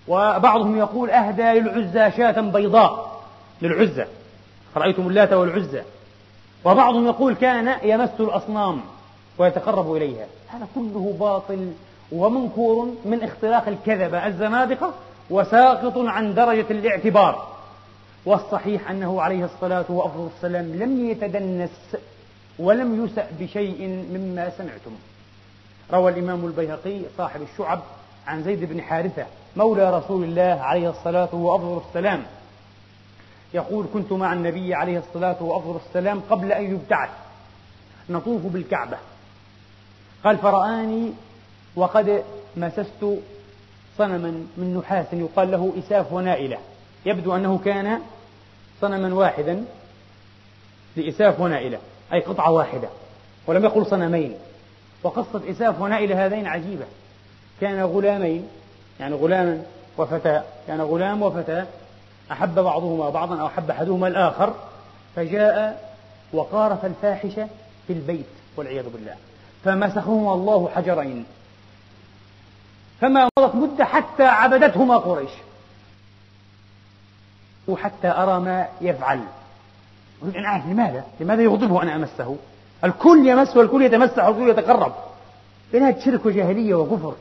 وبعضهم 0.08 0.77
يقول 0.77 1.10
أهدى 1.10 1.60
للعزى 1.60 2.17
شاة 2.17 2.41
بيضاء 2.41 3.21
للعزى. 3.62 4.06
رأيتم 4.75 5.08
اللات 5.08 5.34
والعزى. 5.34 5.82
وبعضهم 6.65 7.06
يقول 7.06 7.36
كان 7.36 7.76
يمس 7.84 8.10
الأصنام 8.19 8.82
ويتقرب 9.38 9.95
إليها. 9.95 10.26
هذا 10.47 10.67
كله 10.76 11.15
باطل 11.19 11.71
ومنكور 12.12 12.93
من 13.06 13.23
اختراق 13.23 13.67
الكذبة 13.67 14.28
الزنادقة 14.28 14.93
وساقط 15.30 15.97
عن 15.97 16.34
درجة 16.34 16.65
الاعتبار. 16.71 17.47
والصحيح 18.26 18.89
أنه 18.91 19.21
عليه 19.21 19.45
الصلاة 19.45 19.86
والسلام 19.89 20.65
لم 20.76 21.10
يتدنس 21.10 21.95
ولم 22.60 23.06
يسأ 23.06 23.28
بشيء 23.39 23.88
مما 24.13 24.49
سمعتم. 24.58 24.91
روى 25.93 26.12
الإمام 26.12 26.45
البيهقي 26.45 27.02
صاحب 27.17 27.41
الشعب 27.41 27.80
عن 28.28 28.43
زيد 28.43 28.63
بن 28.63 28.82
حارثة 28.82 29.26
مولى 29.58 29.97
رسول 29.97 30.23
الله 30.23 30.60
عليه 30.62 30.89
الصلاة 30.89 31.36
والسلام 31.36 32.23
يقول 33.53 33.85
كنت 33.93 34.11
مع 34.11 34.33
النبي 34.33 34.73
عليه 34.73 34.97
الصلاة 34.97 35.43
والسلام 35.43 36.21
قبل 36.29 36.51
أن 36.51 36.73
يبتعث. 36.73 37.09
نطوف 38.09 38.41
بالكعبة. 38.41 38.97
قال 40.23 40.37
فرآني 40.37 41.11
وقد 41.75 42.23
مسست 42.57 43.05
صنما 43.97 44.45
من 44.57 44.77
نحاس 44.77 45.05
يقال 45.13 45.51
له 45.51 45.73
إساف 45.79 46.13
ونائلة. 46.13 46.57
يبدو 47.05 47.35
أنه 47.35 47.57
كان 47.65 47.99
صنما 48.81 49.15
واحدا. 49.15 49.65
لإساف 50.95 51.39
ونائلة. 51.39 51.79
أي 52.13 52.19
قطعة 52.19 52.51
واحدة. 52.51 52.89
ولم 53.47 53.65
يقل 53.65 53.85
صنمين. 53.85 54.35
وقصة 55.03 55.41
إساف 55.49 55.81
ونائلة 55.81 56.25
هذين 56.25 56.47
عجيبة. 56.47 56.85
كان 57.61 57.83
غلامين. 57.83 58.47
يعني 58.99 59.15
غلاما 59.15 59.63
وفتاة. 59.97 60.43
كان 60.67 60.81
غلام 60.81 61.21
وفتاة. 61.21 61.67
أحب 62.33 62.55
بعضهما 62.55 63.09
بعضا 63.09 63.41
أو 63.41 63.47
أحب 63.47 63.71
أحدهما 63.71 64.07
الآخر 64.07 64.53
فجاء 65.15 65.93
وقارف 66.33 66.85
الفاحشة 66.85 67.47
في 67.87 67.93
البيت 67.93 68.25
والعياذ 68.57 68.89
بالله. 68.89 69.15
فمسخهما 69.63 70.33
الله 70.33 70.69
حجرين. 70.75 71.25
فما 73.01 73.29
مضت 73.39 73.55
مدة 73.55 73.85
حتى 73.85 74.23
عبدتهما 74.23 74.97
قريش. 74.97 75.31
وحتى 77.67 78.07
أرى 78.07 78.39
ما 78.39 78.67
يفعل. 78.81 79.19
أريد 80.23 80.35
أن 80.35 80.45
أعرف 80.45 80.65
لماذا؟ 80.65 81.03
لماذا 81.19 81.41
يغضبه 81.41 81.83
أن 81.83 81.89
أمسه؟ 81.89 82.37
الكل 82.83 83.27
يمس 83.27 83.57
والكل 83.57 83.81
يتمسح 83.81 84.25
والكل 84.25 84.49
يتقرب. 84.49 84.93
بلاد 85.73 85.99
شرك 85.99 86.25
وجاهلية 86.25 86.75
وكفر 86.75 87.13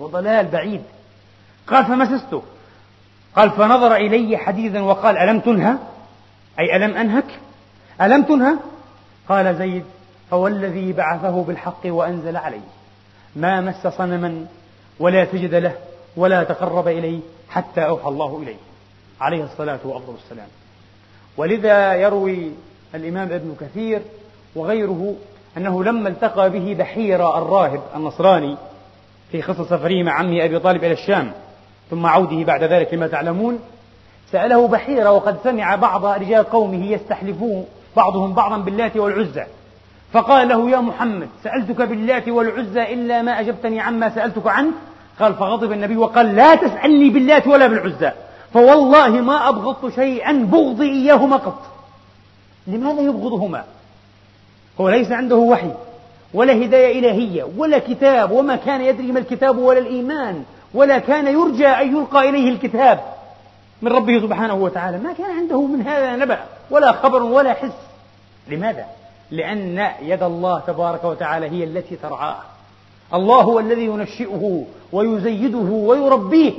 وضلال 0.00 0.46
بعيد. 0.46 0.82
قال 1.66 1.84
فمسسته. 1.84 2.42
قال 3.36 3.50
فنظر 3.50 3.96
إلي 3.96 4.36
حديدا 4.36 4.82
وقال 4.82 5.18
ألم 5.18 5.40
تنهى? 5.40 5.74
أي 6.60 6.76
ألم 6.76 6.96
أنهك؟ 6.96 7.40
ألم 8.00 8.22
تنهى؟ 8.22 8.54
قال 9.28 9.56
زيد 9.56 9.84
فوالذي 10.30 10.92
بعثه 10.92 11.44
بالحق 11.44 11.80
وأنزل 11.84 12.36
عليه. 12.36 12.68
ما 13.36 13.60
مس 13.60 13.86
صنما 13.86 14.46
ولا 15.00 15.24
سجد 15.24 15.54
له 15.54 15.74
ولا 16.16 16.44
تقرب 16.44 16.88
إليه 16.88 17.20
حتى 17.48 17.80
أوحى 17.80 18.08
الله 18.08 18.42
إليه. 18.42 18.56
عليه 19.20 19.44
الصلاة 19.44 19.78
وأفضل 19.84 20.14
السلام 20.24 20.48
ولذا 21.36 21.94
يروي 21.94 22.50
الإمام 22.94 23.32
ابن 23.32 23.56
كثير 23.60 24.02
وغيره 24.54 25.14
أنه 25.56 25.84
لما 25.84 26.08
التقى 26.08 26.50
به 26.50 26.74
بحيرة 26.78 27.38
الراهب 27.38 27.82
النصراني 27.96 28.56
في 29.32 29.42
قصة 29.42 29.64
سفره 29.64 30.02
مع 30.02 30.12
عمه 30.12 30.44
أبي 30.44 30.58
طالب 30.58 30.84
إلى 30.84 30.92
الشام 30.92 31.32
ثم 31.90 32.06
عوده 32.06 32.44
بعد 32.44 32.64
ذلك 32.64 32.94
لما 32.94 33.06
تعلمون. 33.06 33.58
سأله 34.32 34.68
بحيرة 34.68 35.10
وقد 35.10 35.36
سمع 35.44 35.74
بعض 35.74 36.04
رجال 36.04 36.50
قومه 36.50 36.92
يستحلفون 36.92 37.66
بعضهم 37.96 38.32
بعضا 38.32 38.58
باللات 38.58 38.96
والعزى. 38.96 39.44
فقال 40.12 40.48
له 40.48 40.70
يا 40.70 40.78
محمد 40.78 41.28
سألتك 41.44 41.82
باللات 41.82 42.28
والعزى 42.28 42.94
إلا 42.94 43.22
ما 43.22 43.40
أجبتني 43.40 43.80
عما 43.80 44.08
سألتك 44.08 44.46
عنه؟ 44.46 44.70
قال 45.20 45.34
فغضب 45.34 45.72
النبي 45.72 45.96
وقال 45.96 46.36
لا 46.36 46.54
تسألني 46.54 47.10
باللات 47.10 47.46
ولا 47.46 47.66
بالعزى. 47.66 48.12
فوالله 48.54 49.08
ما 49.08 49.48
أبغضت 49.48 49.94
شيئا 49.94 50.32
بغضي 50.32 50.90
إياهما 50.90 51.36
قط. 51.36 51.62
لماذا 52.66 53.00
يبغضهما؟ 53.00 53.64
هو 54.80 54.88
ليس 54.88 55.12
عنده 55.12 55.36
وحي 55.36 55.70
ولا 56.34 56.52
هداية 56.52 56.98
إلهية 56.98 57.46
ولا 57.56 57.78
كتاب 57.78 58.30
وما 58.30 58.56
كان 58.56 58.80
يدري 58.80 59.12
ما 59.12 59.18
الكتاب 59.18 59.58
ولا 59.58 59.78
الإيمان. 59.78 60.44
ولا 60.74 60.98
كان 60.98 61.26
يرجى 61.26 61.66
أن 61.66 61.96
يلقى 61.96 62.28
إليه 62.28 62.50
الكتاب 62.50 63.00
من 63.82 63.92
ربه 63.92 64.20
سبحانه 64.20 64.54
وتعالى. 64.54 64.98
ما 64.98 65.12
كان 65.12 65.30
عنده 65.30 65.62
من 65.62 65.82
هذا 65.82 66.16
نبأ 66.16 66.38
ولا 66.70 66.92
خبر 66.92 67.22
ولا 67.22 67.52
حس. 67.52 67.72
لماذا؟ 68.48 68.84
لأن 69.30 69.90
يد 70.02 70.22
الله 70.22 70.60
تبارك 70.60 71.04
وتعالى 71.04 71.50
هي 71.50 71.64
التي 71.64 71.96
ترعاه. 71.96 72.36
الله 73.14 73.40
هو 73.40 73.60
الذي 73.60 73.84
ينشئه 73.84 74.64
ويزيده 74.92 75.58
ويربيه 75.58 76.52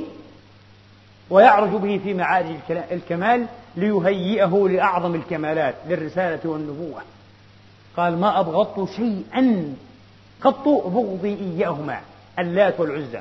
ويعرج 1.30 1.70
به 1.70 2.00
في 2.04 2.14
معارج 2.14 2.56
الكمال 2.92 3.46
ليهيئه 3.76 4.68
لأعظم 4.68 5.14
الكمالات 5.14 5.74
للرسالة 5.88 6.40
والنبوة. 6.44 7.02
قال 7.96 8.18
ما 8.18 8.40
أبغضت 8.40 8.88
شيئا 8.96 9.74
قط 10.40 10.68
بغضي 10.68 11.34
إياهما 11.34 12.00
اللات 12.38 12.80
والعزى. 12.80 13.20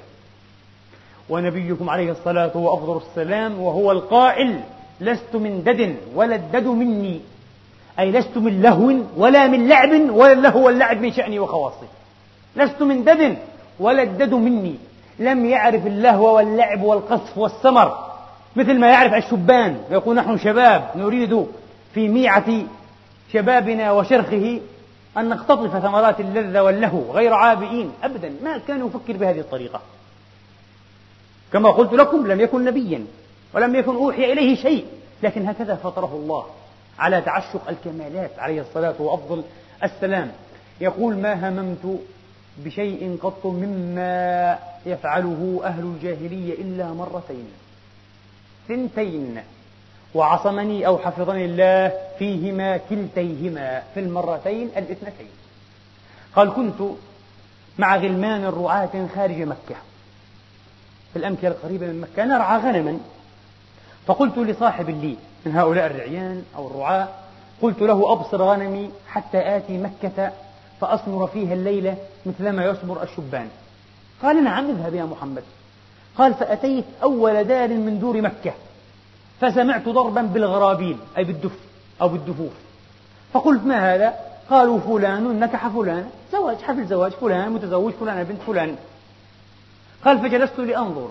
ونبيكم 1.31 1.89
عليه 1.89 2.11
الصلاة 2.11 2.57
وأفضل 2.57 2.97
السلام 2.97 3.59
وهو 3.59 3.91
القائل 3.91 4.59
لست 5.01 5.35
من 5.35 5.63
دد 5.63 5.95
ولا 6.15 6.35
الدد 6.35 6.67
مني. 6.67 7.19
أي 7.99 8.11
لست 8.11 8.37
من 8.37 8.61
لهو 8.61 8.93
ولا 9.17 9.47
من 9.47 9.67
لعب 9.67 10.09
ولا 10.09 10.31
اللهو 10.31 10.65
واللعب 10.65 10.97
من 11.01 11.11
شأني 11.11 11.39
وخواصي. 11.39 11.85
لست 12.55 12.81
من 12.81 13.03
دد 13.03 13.37
ولا 13.79 14.03
الدد 14.03 14.33
مني. 14.33 14.75
لم 15.19 15.45
يعرف 15.45 15.87
اللهو 15.87 16.35
واللعب 16.35 16.83
والقصف 16.83 17.37
والسمر 17.37 17.97
مثل 18.55 18.79
ما 18.79 18.89
يعرف 18.89 19.13
الشبان. 19.13 19.77
يقول 19.91 20.15
نحن 20.15 20.37
شباب 20.37 20.89
نريد 20.95 21.45
في 21.93 22.07
ميعة 22.07 22.51
شبابنا 23.33 23.91
وشرخه 23.91 24.59
أن 25.17 25.29
نختطف 25.29 25.77
ثمرات 25.77 26.19
اللذة 26.19 26.63
واللهو 26.63 27.11
غير 27.11 27.33
عابئين. 27.33 27.91
أبدا 28.03 28.33
ما 28.43 28.57
كان 28.57 28.85
يفكر 28.87 29.17
بهذه 29.17 29.39
الطريقة. 29.39 29.81
كما 31.53 31.69
قلت 31.71 31.93
لكم 31.93 32.27
لم 32.27 32.41
يكن 32.41 32.65
نبيا 32.65 33.05
ولم 33.53 33.75
يكن 33.75 33.95
أوحي 33.95 34.31
إليه 34.31 34.55
شيء. 34.55 34.85
لكن 35.23 35.47
هكذا 35.47 35.75
فطره 35.75 36.11
الله 36.15 36.45
على 36.99 37.21
تعشق 37.21 37.69
الكمالات 37.69 38.39
عليه 38.39 38.61
الصلاة 38.61 38.95
وأفضل 38.99 39.43
السلام. 39.83 40.31
يقول 40.81 41.17
ما 41.17 41.49
هممت 41.49 41.99
بشيء 42.57 43.17
قط 43.23 43.45
مما 43.45 44.59
يفعله 44.85 45.61
أهل 45.63 45.83
الجاهلية 45.83 46.53
إلا 46.53 46.93
مرتين 46.93 47.47
ثنتين 48.67 49.41
وعصمني 50.13 50.87
أو 50.87 50.97
حفظني 50.97 51.45
الله 51.45 51.91
فيهما 52.19 52.77
كلتيهما 52.77 53.83
في 53.93 53.99
المرتين 53.99 54.69
الاثنتين. 54.77 55.29
قال 56.35 56.53
كنت 56.53 56.81
مع 57.77 57.95
غلمان 57.97 58.45
رعاة 58.45 59.07
خارج 59.15 59.41
مكة 59.41 59.75
في 61.13 61.19
الأمكنة 61.19 61.51
القريبة 61.51 61.87
من 61.87 62.01
مكة 62.01 62.25
نرعى 62.25 62.57
غنما. 62.59 62.99
فقلت 64.07 64.37
لصاحب 64.37 64.89
لي 64.89 65.15
من 65.45 65.55
هؤلاء 65.55 65.85
الرعيان 65.85 66.43
أو 66.55 66.67
الرعاة 66.67 67.07
قلت 67.61 67.81
له 67.81 68.11
أبصر 68.11 68.41
غنمي 68.43 68.91
حتى 69.07 69.57
آتي 69.57 69.77
مكة 69.77 70.31
فأصمر 70.81 71.27
فيها 71.27 71.53
الليلة 71.53 71.97
مثلما 72.25 72.65
يصبر 72.65 73.03
الشبان. 73.03 73.47
قال 74.21 74.43
نعم 74.43 74.69
اذهب 74.69 74.95
يا 74.95 75.03
محمد. 75.03 75.43
قال 76.17 76.33
فأتيت 76.33 76.85
أول 77.03 77.43
دار 77.43 77.67
من 77.67 77.99
دور 77.99 78.21
مكة 78.21 78.53
فسمعت 79.41 79.89
ضربا 79.89 80.21
بالغرابيل 80.21 80.97
أي 81.17 81.23
بالدف 81.23 81.59
أو 82.01 82.09
بالدفوف. 82.09 82.51
فقلت 83.33 83.63
ما 83.63 83.95
هذا؟ 83.95 84.13
قالوا 84.49 84.79
فلان 84.79 85.39
نكح 85.39 85.67
فلان 85.67 86.09
زواج 86.31 86.57
حفل 86.57 86.87
زواج 86.87 87.11
فلان 87.11 87.51
متزوج 87.51 87.93
فلان 87.93 88.23
بنت 88.23 88.41
فلان. 88.41 88.75
قال 90.05 90.19
فجلست 90.19 90.59
لأنظر. 90.59 91.09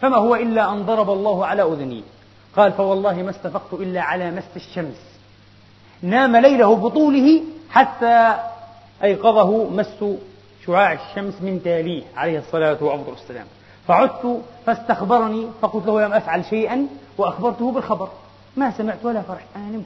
فما 0.00 0.16
هو 0.16 0.34
إلا 0.34 0.72
أن 0.72 0.86
ضرب 0.86 1.10
الله 1.10 1.46
على 1.46 1.62
أذني. 1.62 2.02
قال 2.56 2.72
فوالله 2.72 3.22
ما 3.22 3.30
استفقت 3.30 3.72
إلا 3.72 4.02
على 4.02 4.30
مس 4.30 4.56
الشمس. 4.56 4.96
نام 6.02 6.36
ليله 6.36 6.76
بطوله 6.76 7.42
حتى 7.70 8.34
أيقظه 9.02 9.70
مس 9.70 10.04
شعاع 10.66 10.92
الشمس 10.92 11.34
من 11.40 11.60
تاليه 11.64 12.02
عليه 12.16 12.38
الصلاة 12.38 12.76
وأفضل 12.80 13.12
السلام. 13.12 13.46
فعدت 13.88 14.42
فاستخبرني 14.66 15.46
فقلت 15.62 15.86
له 15.86 16.06
لم 16.06 16.12
أفعل 16.12 16.44
شيئا 16.44 16.86
وأخبرته 17.18 17.72
بالخبر. 17.72 18.08
ما 18.56 18.70
سمعت 18.70 19.04
ولا 19.04 19.22
فرحت 19.22 19.46
أنا 19.56 19.66
نمت. 19.66 19.84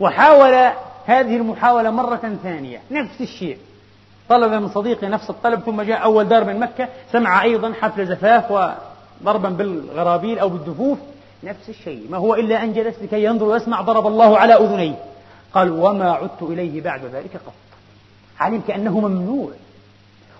وحاول 0.00 0.72
هذه 1.06 1.36
المحاولة 1.36 1.90
مرة 1.90 2.38
ثانية 2.42 2.82
نفس 2.90 3.20
الشيء. 3.20 3.58
طلب 4.28 4.52
من 4.52 4.68
صديقه 4.68 5.08
نفس 5.08 5.30
الطلب 5.30 5.60
ثم 5.60 5.82
جاء 5.82 6.02
أول 6.02 6.28
دار 6.28 6.44
من 6.44 6.60
مكة 6.60 6.88
سمع 7.12 7.42
أيضا 7.42 7.72
حفل 7.72 8.06
زفاف 8.06 8.50
وضربا 8.50 9.48
بالغرابيل 9.48 10.38
أو 10.38 10.48
بالدفوف. 10.48 10.98
نفس 11.44 11.68
الشيء 11.68 12.06
ما 12.10 12.18
هو 12.18 12.34
إلا 12.34 12.62
أن 12.62 12.72
جلس 12.72 12.96
لكي 13.02 13.24
ينظر 13.24 13.44
ويسمع 13.44 13.80
ضرب 13.80 14.06
الله 14.06 14.38
على 14.38 14.54
أذنيه. 14.54 14.96
قال 15.54 15.70
وما 15.70 16.12
عدت 16.12 16.42
إليه 16.42 16.80
بعد 16.80 17.04
ذلك 17.04 17.36
قط. 17.46 17.52
علم 18.40 18.62
كأنه 18.68 19.00
ممنوع. 19.00 19.50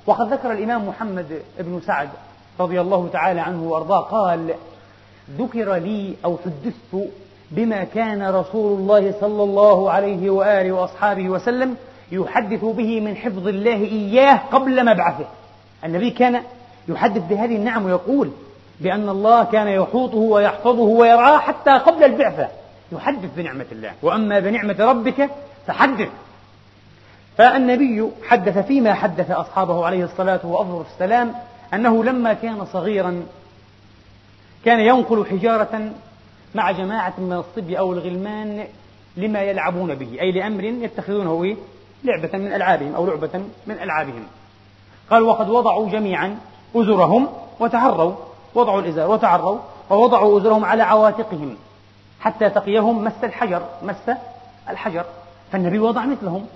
وقد 0.07 0.33
ذكر 0.33 0.53
الإمام 0.53 0.89
محمد 0.89 1.43
بن 1.59 1.81
سعد 1.87 2.09
رضي 2.61 2.81
الله 2.81 3.09
تعالى 3.13 3.41
عنه 3.41 3.63
وأرضاه 3.63 4.01
قال 4.01 4.55
ذكر 5.39 5.75
لي 5.75 6.15
أو 6.25 6.39
حدثت 6.45 7.11
بما 7.51 7.85
كان 7.85 8.23
رسول 8.23 8.81
الله 8.81 9.15
صلى 9.21 9.43
الله 9.43 9.91
عليه 9.91 10.31
وآله 10.31 10.73
وأصحابه 10.73 11.29
وسلم 11.29 11.77
يحدث 12.15 12.65
به 12.65 13.01
من 13.01 13.17
حفظ 13.17 13.49
الله 13.49 13.77
إياه 13.77 14.37
قبل 14.53 14.85
مبعثه. 14.85 15.27
النبي 15.85 16.11
كان 16.11 16.43
يحدث 16.89 17.23
بهذه 17.23 17.57
النعم 17.57 17.85
ويقول 17.85 18.31
بأن 18.81 19.09
الله 19.09 19.45
كان 19.45 19.69
يحوطه 19.69 20.17
ويحفظه 20.17 20.83
ويرعاه 20.83 21.39
حتى 21.39 21.71
قبل 21.71 22.05
البعثة. 22.05 22.49
يحدث 22.93 23.31
بنعمة 23.37 23.67
الله. 23.73 23.93
وأما 24.03 24.41
بنعمة 24.41 24.77
ربك 24.81 25.31
فحدث. 25.67 26.09
فالنبي 27.37 28.09
حدث 28.29 28.59
فيما 28.59 28.95
حدث 28.95 29.31
أصحابه 29.31 29.87
عليه 29.87 30.05
الصلاة 30.05 30.47
والسلام 30.47 31.35
أنه 31.75 32.05
لما 32.05 32.33
كان 32.35 32.65
صغيرا 32.73 33.23
كان 34.65 34.81
ينقل 34.81 35.27
حجارة 35.27 35.91
مع 36.55 36.71
جماعة 36.71 37.15
من 37.19 37.33
الصبي 37.33 37.79
أو 37.79 37.93
الغلمان 37.93 38.65
لما 39.17 39.43
يلعبون 39.43 39.95
به 39.95 40.21
أي 40.21 40.33
لأمر 40.33 40.65
يتخذونه؟ 40.65 41.57
لعبة 42.05 42.39
من 42.39 42.53
ألعابهم 42.53 42.95
أو 42.95 43.07
لعبة 43.07 43.45
من 43.67 43.75
ألعابهم. 43.75 44.25
قال 45.11 45.23
وقد 45.23 45.51
وضعوا 45.51 45.89
جميعا 45.89 46.39
أزرهم 46.77 47.29
وتعروا 47.61 48.13
وضعوا 48.55 48.81
الإزار 48.81 49.11
وتعروا 49.11 49.59
فوضعوا 49.89 50.39
أزرهم 50.41 50.65
على 50.65 50.83
عواتقهم 50.83 51.57
حتى 52.21 52.51
تقيهم 52.51 53.05
مس 53.05 53.25
الحجر 53.25 53.63
مس 53.83 54.17
الحجر. 54.71 55.05
فالنبي 55.53 55.79
وضع 55.79 56.07
مثلهم. 56.07 56.47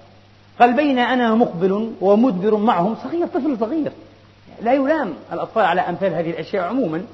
قال 0.60 0.72
بين 0.72 0.98
أنا 0.98 1.34
مقبل 1.34 1.92
ومدبر 2.00 2.56
معهم 2.56 2.96
صغير 3.04 3.26
طفل 3.26 3.56
صغير. 3.60 3.92
لا 4.62 4.72
يلام 4.72 5.14
الأطفال 5.32 5.64
على 5.64 5.80
أمثال 5.80 6.14
هذه 6.14 6.30
الأشياء 6.30 6.64
عموما. 6.64 7.04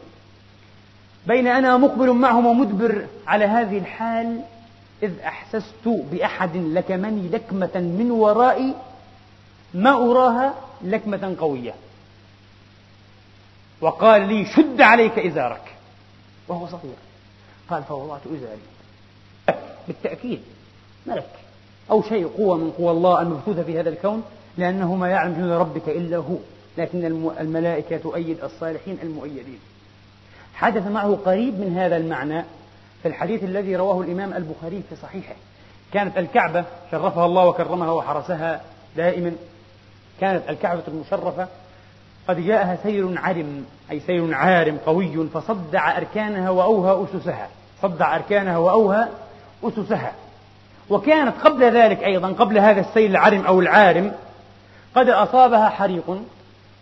بين 1.26 1.46
أنا 1.46 1.76
مقبل 1.76 2.12
معهم 2.12 2.46
ومدبر 2.46 3.06
على 3.26 3.44
هذه 3.44 3.78
الحال 3.78 4.40
إذ 5.04 5.20
أحسست 5.20 5.88
بأحد 6.12 6.56
لكمني 6.56 7.28
لكمة 7.28 7.70
من 7.74 8.10
ورائي 8.10 8.74
ما 9.74 9.90
أراها 9.90 10.54
لكمة 10.82 11.36
قوية. 11.40 11.74
وقال 13.80 14.28
لي 14.28 14.46
شد 14.46 14.80
عليك 14.80 15.18
إزارك. 15.18 15.74
وهو 16.48 16.66
صغير. 16.66 16.94
قال 17.70 17.82
فوضعت 17.82 18.20
إزاري. 18.26 18.60
بالتأكيد 19.86 20.40
ملك. 21.06 21.30
أو 21.90 22.02
شيء 22.02 22.26
قوة 22.26 22.56
من 22.56 22.70
قوى 22.70 22.90
الله 22.90 23.22
المبثوثة 23.22 23.62
في 23.62 23.80
هذا 23.80 23.88
الكون 23.88 24.22
لأنه 24.58 24.94
ما 24.94 25.08
يعلم 25.08 25.34
جنود 25.34 25.50
ربك 25.50 25.88
إلا 25.88 26.16
هو. 26.16 26.36
لكن 26.78 27.04
الملائكة 27.40 27.96
تؤيد 27.96 28.44
الصالحين 28.44 28.98
المؤيدين. 29.02 29.58
حدث 30.54 30.86
معه 30.86 31.18
قريب 31.24 31.60
من 31.60 31.76
هذا 31.76 31.96
المعنى 31.96 32.44
في 33.04 33.10
الحديث 33.10 33.44
الذي 33.44 33.76
رواه 33.76 34.00
الإمام 34.00 34.32
البخاري 34.32 34.82
في 34.90 34.96
صحيحه. 34.96 35.34
كانت 35.92 36.18
الكعبة 36.18 36.64
شرفها 36.90 37.26
الله 37.26 37.46
وكرمها 37.46 37.90
وحرسها 37.90 38.60
دائما. 38.96 39.32
كانت 40.20 40.42
الكعبة 40.48 40.82
المشرفة. 40.88 41.48
قد 42.28 42.46
جاءها 42.46 42.78
سيل 42.82 43.18
عرم 43.18 43.66
أي 43.90 44.00
سيل 44.00 44.34
عارم 44.34 44.78
قوي 44.86 45.28
فصدع 45.34 45.96
أركانها 45.96 46.50
وأوهى 46.50 47.04
أسسها. 47.04 47.48
صدع 47.82 48.16
أركانها 48.16 48.58
وأوهى 48.58 49.08
أسسها. 49.64 50.12
وكانت 50.90 51.34
قبل 51.44 51.76
ذلك 51.76 52.04
أيضا 52.04 52.28
قبل 52.28 52.58
هذا 52.58 52.80
السيل 52.80 53.10
العرم 53.10 53.46
أو 53.46 53.60
العارم 53.60 54.12
قد 54.94 55.08
أصابها 55.08 55.68
حريق 55.68 56.18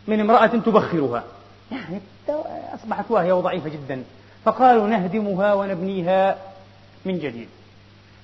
من 0.06 0.20
امرأة 0.20 0.46
تبخرها. 0.46 1.24
يعني 1.72 2.00
أصبحت 2.74 3.04
واهية 3.10 3.32
وضعيفة 3.32 3.68
جدا. 3.68 4.02
فقالوا 4.44 4.86
نهدمها 4.86 5.54
ونبنيها 5.54 6.36
من 7.04 7.18
جديد. 7.18 7.48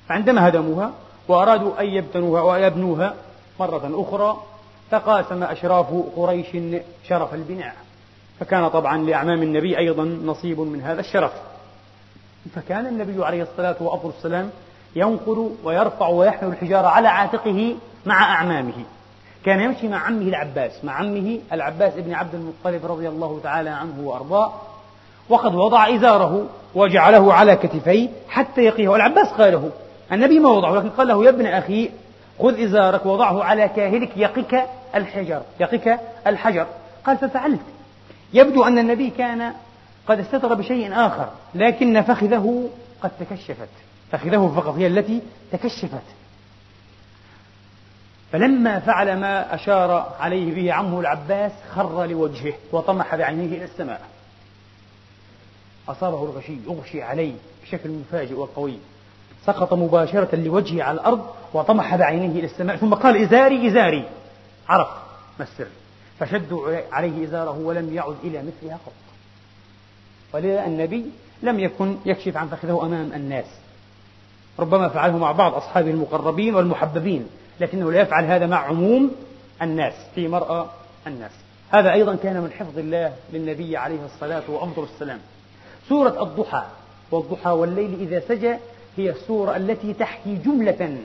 فعندما 0.08 0.48
هدموها 0.48 0.92
وأرادوا 1.28 1.80
أن 1.80 1.86
يبتنوها 1.86 2.42
ويبنوها 2.42 3.14
مرة 3.60 3.90
أخرى 3.94 4.42
تقاسم 4.90 5.42
أشراف 5.42 5.86
قريش 6.16 6.46
شرف 7.08 7.34
البناء. 7.34 7.74
فكان 8.40 8.68
طبعا 8.68 8.98
لأعمام 8.98 9.42
النبي 9.42 9.78
أيضا 9.78 10.04
نصيب 10.04 10.60
من 10.60 10.80
هذا 10.80 11.00
الشرف. 11.00 11.32
فكان 12.54 12.86
النبي 12.86 13.24
عليه 13.24 13.42
الصلاة 13.42 13.76
والسلام 14.04 14.50
ينقل 14.96 15.50
ويرفع 15.64 16.08
ويحمل 16.08 16.48
الحجارة 16.48 16.86
على 16.86 17.08
عاتقه 17.08 17.76
مع 18.06 18.34
أعمامه. 18.34 18.84
كان 19.44 19.60
يمشي 19.60 19.88
مع 19.88 19.98
عمه 19.98 20.22
العباس 20.22 20.84
مع 20.84 20.92
عمه 20.92 21.38
العباس 21.52 21.94
بن 21.94 22.14
عبد 22.14 22.34
المطلب 22.34 22.92
رضي 22.92 23.08
الله 23.08 23.40
تعالى 23.42 23.70
عنه 23.70 24.00
وأرضاه 24.00 24.52
وقد 25.28 25.54
وضع 25.54 25.94
إزاره 25.96 26.46
وجعله 26.74 27.34
على 27.34 27.56
كتفيه 27.56 28.08
حتى 28.28 28.60
يقيه. 28.60 28.88
والعباس 28.88 29.28
قاله 29.28 29.70
النبي 30.12 30.38
ما 30.38 30.48
وضعه 30.48 30.74
لكن 30.74 30.88
قال 30.88 31.08
له 31.08 31.24
يا 31.24 31.30
ابن 31.30 31.46
أخي 31.46 31.90
خذ 32.38 32.62
إزارك 32.62 33.06
وضعه 33.06 33.44
على 33.44 33.68
كاهلك 33.68 34.16
يقك 34.16 34.64
الحجر 34.94 35.42
يقك 35.60 36.00
الحجر. 36.26 36.66
قال 37.06 37.16
ففعلت. 37.16 37.60
يبدو 38.32 38.64
أن 38.64 38.78
النبي 38.78 39.10
كان 39.10 39.52
قد 40.08 40.18
استتر 40.18 40.54
بشيء 40.54 40.92
آخر 40.92 41.28
لكن 41.54 42.02
فخذه 42.02 42.68
قد 43.02 43.10
تكشفت. 43.20 43.68
فخذه 44.12 44.52
فقط 44.56 44.74
هي 44.74 44.86
التي 44.86 45.22
تكشفت. 45.52 46.02
فلما 48.32 48.78
فعل 48.78 49.16
ما 49.16 49.54
أشار 49.54 50.12
عليه 50.20 50.54
به 50.54 50.72
عمه 50.72 51.00
العباس 51.00 51.52
خر 51.74 52.06
لوجهه 52.06 52.54
وطمح 52.72 53.14
بعينيه 53.14 53.56
إلى 53.56 53.64
السماء. 53.64 54.00
أصابه 55.88 56.24
الغشي 56.24 56.56
أغشي 56.68 57.02
عليه 57.02 57.34
بشكل 57.62 57.90
مفاجئ 57.90 58.34
وقوي. 58.34 58.78
سقط 59.46 59.72
مباشرة 59.72 60.36
لوجهه 60.36 60.82
على 60.82 60.94
الأرض 60.94 61.26
وطمح 61.54 61.96
بعينيه 61.96 62.38
إلى 62.38 62.44
السماء 62.44 62.76
ثم 62.76 62.94
قال 62.94 63.16
إزاري 63.16 63.68
إزاري. 63.68 64.04
عرف 64.68 64.88
ما 65.38 65.44
السر. 65.44 65.66
فشدوا 66.20 66.76
عليه 66.92 67.24
إزاره 67.24 67.58
ولم 67.58 67.94
يعد 67.94 68.16
إلى 68.24 68.42
مثلها 68.42 68.78
قط 68.86 68.92
ولذا 70.34 70.66
النبي 70.66 71.06
لم 71.42 71.60
يكن 71.60 71.96
يكشف 72.06 72.36
عن 72.36 72.48
فخذه 72.48 72.82
أمام 72.82 73.12
الناس. 73.12 73.46
ربما 74.58 74.88
فعله 74.88 75.18
مع 75.18 75.32
بعض 75.32 75.54
أصحابه 75.54 75.90
المقربين 75.90 76.54
والمحببين 76.54 77.26
لكنه 77.60 77.92
لا 77.92 78.00
يفعل 78.00 78.24
هذا 78.24 78.46
مع 78.46 78.56
عموم 78.56 79.10
الناس 79.62 79.94
في 80.14 80.28
مرأى 80.28 80.66
الناس. 81.06 81.32
هذا 81.70 81.92
أيضا 81.92 82.16
كان 82.16 82.40
من 82.40 82.50
حفظ 82.52 82.78
الله 82.78 83.12
للنبي 83.32 83.76
عليه 83.76 84.04
الصلاة 84.04 84.42
وأفضل 84.48 84.82
السلام 84.82 85.18
سورة 85.88 86.22
الضحى. 86.22 86.62
والضحى 87.10 87.50
والليل 87.50 87.94
إذا 88.00 88.20
سجى 88.28 88.56
هي 88.96 89.10
السورة 89.10 89.56
التي 89.56 89.92
تحكي 89.92 90.34
جملة 90.34 90.96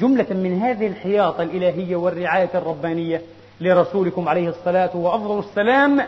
جملة 0.00 0.26
من 0.30 0.62
هذه 0.62 0.86
الحياطة 0.86 1.42
الإلهية 1.42 1.96
والرعاية 1.96 2.50
الربانية 2.54 3.22
لرسولكم 3.60 4.28
عليه 4.28 4.48
الصلاة 4.48 4.96
وأفضل 4.96 5.38
السلام 5.38 6.02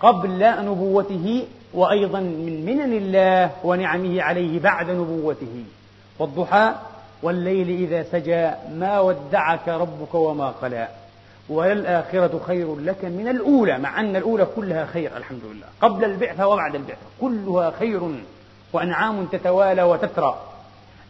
قبل 0.00 0.64
نبوته 0.64 1.46
وأيضا 1.74 2.20
من 2.20 2.64
منن 2.66 2.92
الله 2.92 3.50
ونعمه 3.64 4.22
عليه 4.22 4.60
بعد 4.60 4.90
نبوته. 4.90 5.64
والضحى 6.18 6.72
والليل 7.22 7.68
إذا 7.68 8.02
سجى 8.02 8.50
ما 8.74 9.00
ودعك 9.00 9.68
ربك 9.68 10.14
وما 10.14 10.48
قلى. 10.48 10.88
وللآخرة 11.48 12.40
خير 12.46 12.76
لك 12.76 13.04
من 13.04 13.28
الأولى 13.28 13.78
مع 13.78 14.00
أن 14.00 14.16
الأولى 14.16 14.46
كلها 14.56 14.86
خير 14.86 15.16
الحمد 15.16 15.40
لله 15.44 15.66
قبل 15.80 16.04
البعثة 16.04 16.46
وبعد 16.46 16.74
البعثة 16.74 17.06
كلها 17.20 17.70
خير 17.70 18.00
وأنعام 18.72 19.26
تتوالى 19.26 19.82
وتترى. 19.82 20.40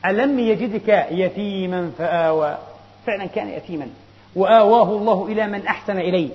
ألم 0.06 0.38
يجدك 0.38 1.06
يتيما 1.10 1.90
فآوى؟ 1.98 2.58
فعلا 3.06 3.26
كان 3.26 3.48
يتيما. 3.48 3.88
وآواه 4.36 4.96
الله 4.96 5.26
إلى 5.26 5.46
من 5.46 5.66
أحسن 5.66 5.98
إليه. 5.98 6.30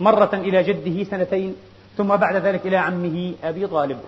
مرة 0.00 0.30
إلى 0.34 0.62
جده 0.62 1.04
سنتين 1.04 1.56
ثم 1.96 2.16
بعد 2.16 2.36
ذلك 2.36 2.66
إلى 2.66 2.76
عمه 2.76 3.34
أبي 3.44 3.66
طالب. 3.66 3.98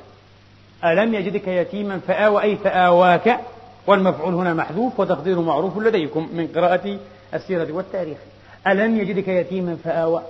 ألم 0.84 1.14
يجدك 1.14 1.48
يتيما 1.48 1.98
فآوى؟ 1.98 2.42
أي 2.42 2.56
فآواك. 2.56 3.40
والمفعول 3.86 4.34
هنا 4.34 4.54
محذوف 4.54 5.00
وتقديره 5.00 5.40
معروف 5.40 5.78
لديكم 5.78 6.28
من 6.32 6.46
قراءة 6.46 6.98
السيرة 7.34 7.72
والتاريخ. 7.72 8.18
ألم 8.66 8.96
يجدك 8.96 9.28
يتيما 9.28 9.76
فآوى 9.84 10.22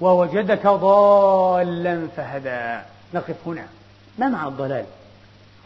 ووجدك 0.00 0.66
ضالا 0.66 2.08
فهدى. 2.16 2.82
نقف 3.14 3.36
هنا. 3.46 3.64
ما 4.18 4.28
معنى 4.28 4.48
الضلال؟ 4.48 4.84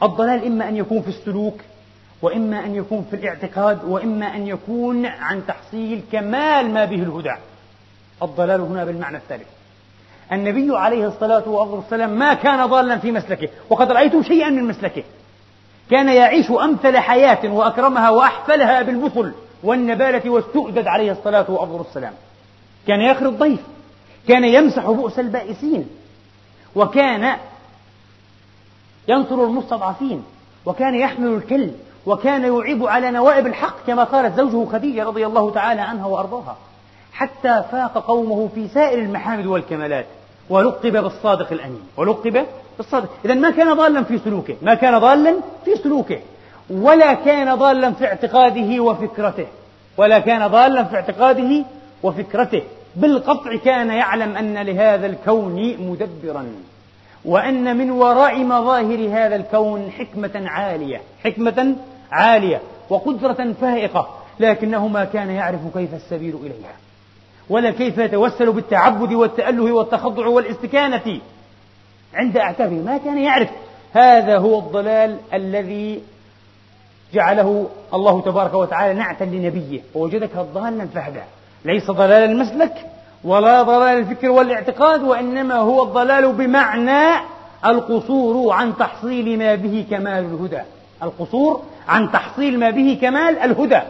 الضلال 0.03 0.47
إما 0.47 0.69
أن 0.69 0.77
يكون 0.77 1.03
في 1.03 1.09
السلوك 1.09 1.61
وإما 2.23 2.65
أن 2.65 2.75
يكون 2.75 3.07
في 3.11 3.17
الاعتقاد 3.17 3.85
وإما 3.85 4.37
أن 4.37 4.47
يكون 4.47 5.07
عن 5.07 5.47
تحصيل 5.47 6.03
كمال 6.13 6.71
ما 6.71 6.85
به 6.85 7.03
الهدى. 7.03 7.35
الضلال 8.23 8.61
هنا 8.61 8.85
بالمعنى 8.85 9.17
الثالث. 9.17 9.47
النبي 10.33 10.77
عليه 10.77 11.07
الصلاة 11.07 11.49
والسلام 11.49 12.19
ما 12.19 12.35
كان 12.35 12.67
ضالا 12.67 12.99
في 12.99 13.13
مسلكه 13.13 13.49
وقد 13.71 13.93
رأيت 13.93 14.21
شيئا 14.21 14.51
من 14.51 14.65
مسلكه. 14.65 15.03
كان 15.91 16.09
يعيش 16.09 16.51
أمثل 16.51 16.97
حياة 16.97 17.53
وأكرمها 17.53 18.11
وأحفلها 18.11 18.83
بالبطل. 18.83 19.33
والنبالة 19.63 20.31
والسؤدد 20.31 20.87
عليه 20.87 21.13
الصلاة 21.13 21.51
والسلام 21.51 22.13
كان 22.87 23.01
يخري 23.01 23.29
الضيف 23.29 23.61
كان 24.29 24.45
يمسح 24.45 24.91
بؤس 24.91 25.19
البائسين. 25.19 25.89
وكان 26.75 27.37
ينصر 29.09 29.45
المستضعفين. 29.45 30.25
وكان 30.67 30.95
يحمل 30.95 31.35
الكل. 31.35 31.71
وكان 32.07 32.45
يعيب 32.45 32.87
على 32.87 33.11
نوائب 33.11 33.47
الحق 33.47 33.87
كما 33.87 34.05
قالت 34.05 34.37
زوجه 34.37 34.71
خديجة 34.71 35.05
رضي 35.05 35.27
الله 35.27 35.51
تعالى 35.51 35.81
عنها 35.81 36.07
وأرضاها. 36.07 36.57
حتى 37.13 37.63
فاق 37.73 37.99
قومه 38.07 38.49
في 38.55 38.69
سائر 38.69 38.99
المحامد 38.99 39.47
والكمالات. 39.47 40.07
ولقب 40.51 40.93
بالصادق 40.93 41.53
الأمين. 41.53 41.83
ولقب 41.97 42.47
بالصادق. 42.77 43.09
إذا 43.25 43.35
ما 43.35 43.51
كان 43.51 43.75
ضالا 43.75 44.03
في 44.03 44.19
سلوكه. 44.19 44.57
ما 44.63 44.75
كان 44.75 44.99
ضالا 44.99 45.41
في 45.65 45.77
سلوكه. 45.77 46.19
ولا 46.71 47.15
كان 47.15 47.55
ضالا 47.55 47.93
في 47.93 48.05
اعتقاده 48.05 48.83
وفكرته. 48.83 49.47
ولا 49.97 50.19
كان 50.19 50.47
ضالا 50.47 50.85
في 50.85 50.97
اعتقاده 50.97 51.65
وفكرته. 52.03 52.63
بالقطع 52.97 53.57
كان 53.57 53.91
يعلم 53.91 54.37
أن 54.37 54.59
لهذا 54.59 55.07
الكون 55.07 55.77
مدبرا. 55.79 56.47
وأن 57.25 57.77
من 57.77 57.91
وراء 57.91 58.39
مظاهر 58.39 59.09
هذا 59.13 59.37
الكون 59.37 59.91
حكمة 59.91 60.31
عالية. 60.47 61.01
حكمة 61.25 61.77
عالية 62.11 62.61
وقدرة 62.91 63.55
فائقة. 63.61 64.09
لكنه 64.41 64.89
ما 64.89 65.05
كان 65.05 65.31
يعرف 65.31 65.61
كيف 65.75 65.95
السبيل 65.95 66.35
إليها. 66.43 66.77
ولا 67.51 67.71
كيف 67.71 67.99
يتوسل 67.99 68.53
بالتعبد 68.53 69.13
والتأله 69.13 69.73
والتخضع 69.73 70.27
والاستكانة. 70.27 71.21
عند 72.15 72.37
أعتابه 72.37 72.77
ما 72.77 72.99
كان 72.99 73.19
يعرف. 73.19 73.49
هذا 73.93 74.39
هو 74.39 74.59
الضلال 74.59 75.17
الذي 75.35 76.03
جعله 77.15 77.67
الله 77.95 78.21
تبارك 78.21 78.55
وتعالى 78.55 78.95
نعتا 78.95 79.25
لنبيه 79.25 79.81
ووجدك 79.95 80.37
ضالا 80.55 80.87
فهدى. 80.95 81.21
ليس 81.65 81.91
ضلال 81.91 82.31
المسلك 82.31 82.75
ولا 83.25 83.63
ضلال 83.63 83.99
الفكر 83.99 84.31
والاعتقاد 84.31 85.03
وإنما 85.03 85.55
هو 85.55 85.83
الضلال 85.83 86.33
بمعنى 86.33 87.21
القصور 87.67 88.53
عن 88.53 88.77
تحصيل 88.77 89.39
ما 89.39 89.55
به 89.55 89.87
كمال 89.91 90.25
الهدى. 90.25 90.61
القصور 91.03 91.63
عن 91.89 92.13
تحصيل 92.13 92.59
ما 92.59 92.71
به 92.71 92.99
كمال 93.03 93.39
الهدى. 93.39 93.81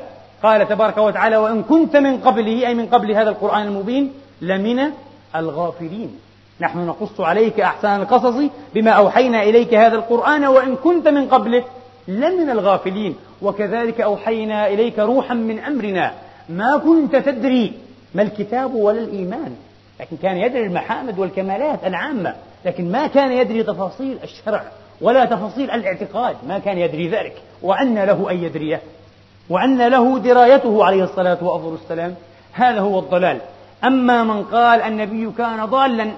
قال 0.42 0.68
تبارك 0.68 0.98
وتعالى 0.98 1.36
وإن 1.36 1.62
كنت 1.62 1.96
من 1.96 2.20
قبله 2.20 2.66
أي 2.66 2.74
من 2.74 2.86
قبل 2.86 3.12
هذا 3.12 3.30
القرآن 3.30 3.66
المبين 3.66 4.12
لمن 4.40 4.90
الغافلين. 5.36 6.18
نحن 6.60 6.86
نقص 6.86 7.20
عليك 7.20 7.60
أحسن 7.60 7.88
القصص 7.88 8.34
بما 8.74 8.90
أوحينا 8.90 9.42
إليك 9.42 9.74
هذا 9.74 9.96
القرآن 9.96 10.44
وإن 10.44 10.76
كنت 10.76 11.08
من 11.08 11.28
قبله 11.28 11.64
لمن 12.08 12.50
الغافلين. 12.50 13.16
وكذلك 13.42 14.00
أوحينا 14.00 14.68
إليك 14.68 14.98
روحا 14.98 15.34
من 15.34 15.58
أمرنا. 15.58 16.12
ما 16.48 16.76
كنت 16.76 17.16
تدري 17.16 17.72
ما 18.14 18.22
الكتاب 18.22 18.74
ولا 18.74 19.00
الإيمان. 19.00 19.56
لكن 20.00 20.16
كان 20.22 20.36
يدري 20.36 20.66
المحامد 20.66 21.18
والكمالات 21.18 21.84
العامة. 21.84 22.34
لكن 22.64 22.92
ما 22.92 23.06
كان 23.06 23.32
يدري 23.32 23.62
تفاصيل 23.62 24.18
الشرع 24.24 24.62
ولا 25.00 25.24
تفاصيل 25.24 25.70
الاعتقاد. 25.70 26.36
ما 26.48 26.58
كان 26.58 26.78
يدري 26.78 27.08
ذلك. 27.08 27.42
وأن 27.62 27.98
له 27.98 28.30
أن 28.30 28.36
يدريه. 28.44 28.80
وأن 29.50 29.88
له 29.88 30.18
درايته 30.18 30.84
عليه 30.84 31.04
الصلاة 31.04 31.44
وأفضل 31.44 31.74
السلام. 31.74 32.14
هذا 32.52 32.80
هو 32.80 32.98
الضلال. 32.98 33.38
أما 33.84 34.24
من 34.24 34.44
قال 34.44 34.82
النبي 34.82 35.32
كان 35.38 35.64
ضالا 35.64 36.10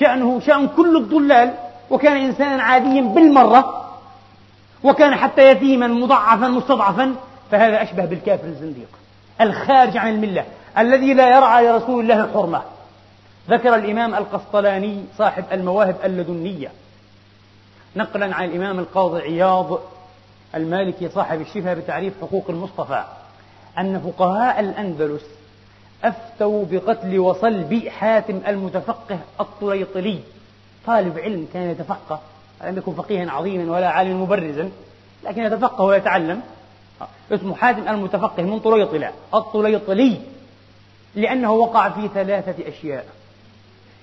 شأنه 0.00 0.40
شأن 0.40 0.68
كل 0.68 0.96
الضلال 0.96 1.54
وكان 1.90 2.16
إنسانا 2.16 2.62
عاديا 2.62 3.00
بالمرة 3.00 3.81
وكان 4.84 5.14
حتى 5.14 5.50
يتيما 5.50 5.86
مضعفا 5.86 6.48
مستضعفا 6.48 7.14
فهذا 7.50 7.82
أشبه 7.82 8.04
بالكافر 8.04 8.44
الزنديق. 8.44 8.88
الخارج 9.40 9.96
عن 9.96 10.14
الملة 10.14 10.44
الذي 10.78 11.14
لا 11.14 11.36
يرعى 11.36 11.66
لرسول 11.66 12.02
الله 12.02 12.24
الحرمة. 12.24 12.62
ذكر 13.50 13.74
الإمام 13.74 14.14
القسطلاني 14.14 15.04
صاحب 15.18 15.44
المواهب 15.52 15.96
اللدنية. 16.04 16.70
نقلا 17.96 18.34
عن 18.34 18.44
الإمام 18.44 18.78
القاضي 18.78 19.20
عياض 19.20 19.78
المالكي 20.54 21.08
صاحب 21.08 21.40
الشفاء 21.40 21.74
بتعريف 21.74 22.14
حقوق 22.20 22.44
المصطفى. 22.48 23.04
أن 23.78 24.00
فقهاء 24.00 24.60
الأندلس 24.60 25.22
أفتوا 26.04 26.64
بقتل 26.70 27.18
وصلب 27.18 27.88
حاتم 27.88 28.40
المتفقه 28.48 29.18
الطليطلي. 29.40 30.18
طالب 30.86 31.18
علم 31.18 31.46
كان 31.54 31.70
يتفقه. 31.70 32.20
لم 32.64 32.78
يكن 32.78 32.94
فقيها 32.94 33.30
عظيما 33.30 33.72
ولا 33.72 33.88
عالما 33.88 34.14
مبرزا 34.14 34.70
لكن 35.24 35.42
يتفقه 35.42 35.84
ويتعلم. 35.84 36.40
اسمه 37.32 37.54
حاتم 37.54 37.88
المتفقه 37.88 38.42
من 38.42 38.58
طليطلة 38.58 39.12
الطليطلي 39.34 40.20
لأنه 41.14 41.52
وقع 41.52 41.88
في 41.88 42.08
ثلاثة 42.14 42.68
أشياء. 42.68 43.06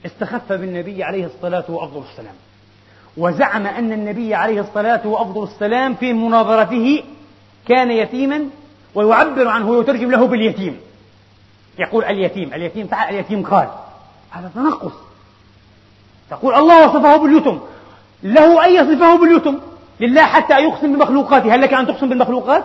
استخف 0.06 0.54
بالنبي 0.54 1.04
عليه 1.04 1.26
الصلاة 1.26 1.64
وأفضل 1.68 2.04
السلام. 2.12 2.36
وزعم 3.18 3.68
أن 3.68 3.94
النبي 3.94 4.36
عليه 4.36 4.62
الصلاة 4.62 5.08
وأفضل 5.08 5.44
السلام 5.44 5.96
في 5.96 6.14
مناظرته 6.14 7.04
كان 7.68 7.92
يتيما 7.92 8.46
ويعبر 8.96 9.48
عنه 9.48 9.70
ويترجم 9.70 10.12
له 10.12 10.28
باليتيم. 10.28 10.80
يقول 11.80 12.04
اليتيم 12.04 12.54
اليتيم 12.54 12.88
تعال 12.88 13.14
اليتيم 13.16 13.46
قال 13.46 13.70
هذا 14.30 14.52
تنقص. 14.56 14.94
تقول 16.30 16.56
الله 16.56 16.88
وصفه 16.88 17.18
باليتم. 17.18 17.60
له 18.24 18.66
أن 18.66 18.72
يصفه 18.74 19.18
باليتم. 19.18 19.60
لله 20.00 20.22
حتى 20.22 20.54
يقسم 20.54 20.96
بمخلوقاته. 20.96 21.56
هل 21.56 21.62
لك 21.62 21.74
أن 21.74 21.88
تقسم 21.88 22.10
بالمخلوقات؟ 22.10 22.64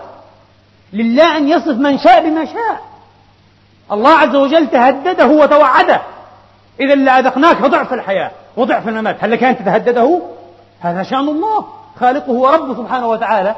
لله 0.93 1.37
أن 1.37 1.49
يصف 1.49 1.77
من 1.77 1.99
شاء 1.99 2.29
بما 2.29 2.45
شاء. 2.45 2.81
الله 3.93 4.11
عز 4.11 4.37
وجل 4.37 4.67
تهدده 4.71 5.27
وتوعده. 5.27 6.03
إذا 6.81 6.95
لأذقناك 6.95 7.63
ضعف 7.63 7.93
الحياة 7.93 8.31
وضعف 8.57 8.89
الممات. 8.89 9.25
هل 9.25 9.31
لك 9.31 9.45
أن 9.45 9.59
تتهدده؟ 9.59 10.23
هذا 10.81 11.03
شأن 11.03 11.29
الله. 11.29 11.67
خالقه 12.01 12.33
وربه 12.33 12.75
سبحانه 12.75 13.09
وتعالى. 13.09 13.55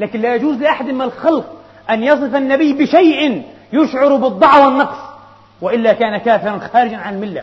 لكن 0.00 0.20
لا 0.20 0.34
يجوز 0.34 0.56
لأحد 0.56 0.86
من 0.86 1.02
الخلق 1.02 1.44
أن 1.90 2.02
يصف 2.02 2.34
النبي 2.34 2.72
بشيء 2.72 3.42
يشعر 3.72 4.16
بالضعف 4.16 4.64
والنقص 4.64 4.98
وإلا 5.60 5.92
كان 5.92 6.18
كافرا 6.18 6.68
خارجا 6.72 6.96
عن 6.96 7.14
الملة. 7.14 7.42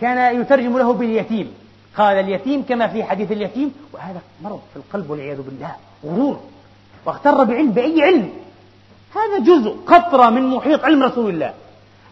كان 0.00 0.40
يترجم 0.40 0.78
له 0.78 0.92
باليتيم. 0.92 1.54
قال 1.96 2.16
اليتيم 2.16 2.62
كما 2.62 2.88
في 2.88 3.04
حديث 3.04 3.32
اليتيم 3.32 3.74
وهذا 3.92 4.20
مرض 4.42 4.60
في 4.72 4.76
القلب 4.76 5.10
والعياذ 5.10 5.42
بالله 5.42 5.72
غرور 6.04 6.40
واغتر 7.06 7.44
بعلم 7.44 7.70
بأي 7.70 8.02
علم. 8.02 8.30
هذا 9.14 9.38
جزء 9.38 9.76
قطرة 9.86 10.30
من 10.30 10.42
محيط 10.42 10.84
علم 10.84 11.02
رسول 11.02 11.30
الله. 11.30 11.54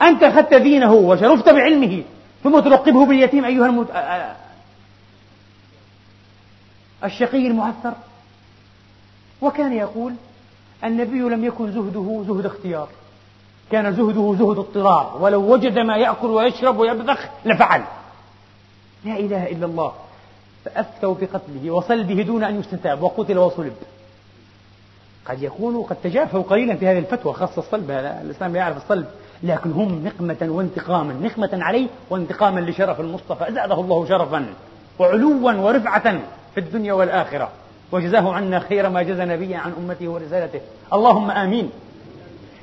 أنت 0.03 0.23
أخذت 0.23 0.55
دينه 0.55 0.93
وشرفت 0.93 1.49
بعلمه 1.49 2.03
ثم 2.45 2.61
تلقبه 2.61 3.07
باليتيم 3.07 3.45
أيها 3.45 3.67
المت... 3.67 3.87
الشقي 7.05 7.47
المعثر. 7.47 7.93
وكان 9.43 9.73
يقول 9.73 10.15
النبي 10.85 11.19
لم 11.19 11.45
يكن 11.45 11.73
زهده 11.73 12.25
زهد 12.29 12.47
اختيار. 12.47 12.89
كان 13.73 13.93
زهده 13.93 14.37
زهد 14.39 14.59
اضطرار. 14.59 15.19
ولو 15.21 15.53
وجد 15.53 15.79
ما 15.79 15.97
يأكل 15.97 16.27
ويشرب 16.27 16.79
ويبذخ 16.79 17.27
لفعل. 17.45 17.85
لا 19.07 19.19
إله 19.19 19.47
إلا 19.47 19.67
الله 19.67 19.93
فأفتوا 20.65 21.15
بقتله 21.15 21.71
وصلبه 21.71 22.23
دون 22.23 22.45
أن 22.45 22.61
يستتاب 22.61 23.03
وقتل 23.03 23.39
وصلب. 23.39 23.73
قد 25.27 25.43
يكونوا 25.43 25.85
قد 25.85 25.97
تجافوا 26.05 26.43
قليلا 26.43 26.77
في 26.77 26.87
هذه 26.87 26.99
الفتوى 26.99 27.33
خاصة 27.33 27.59
الصلب 27.59 27.91
هذا 27.91 28.21
الإسلام 28.23 28.53
لا 28.53 28.59
يعرف 28.59 28.77
الصلب 28.77 29.07
لكن 29.43 29.73
هم 29.73 30.05
نقمة 30.05 30.37
وانتقاما 30.43 31.13
نقمة 31.13 31.65
عليه 31.65 31.89
وانتقاما 32.11 32.61
لشرف 32.61 33.01
المصطفى 33.01 33.53
زاده 33.53 33.81
الله 33.81 34.09
شرفا 34.09 34.47
وعلوا 34.99 35.53
ورفعة 35.53 36.21
في 36.55 36.61
الدنيا 36.61 36.93
والآخرة. 36.93 37.51
وجزاه 37.93 38.33
عنا 38.33 38.59
خير 38.61 38.89
ما 38.89 39.03
جزى 39.03 39.25
نبيا 39.25 39.59
عن 39.59 39.73
أمته 39.79 40.09
ورسالته. 40.09 40.61
اللهم 40.93 41.31
آمين. 41.31 41.71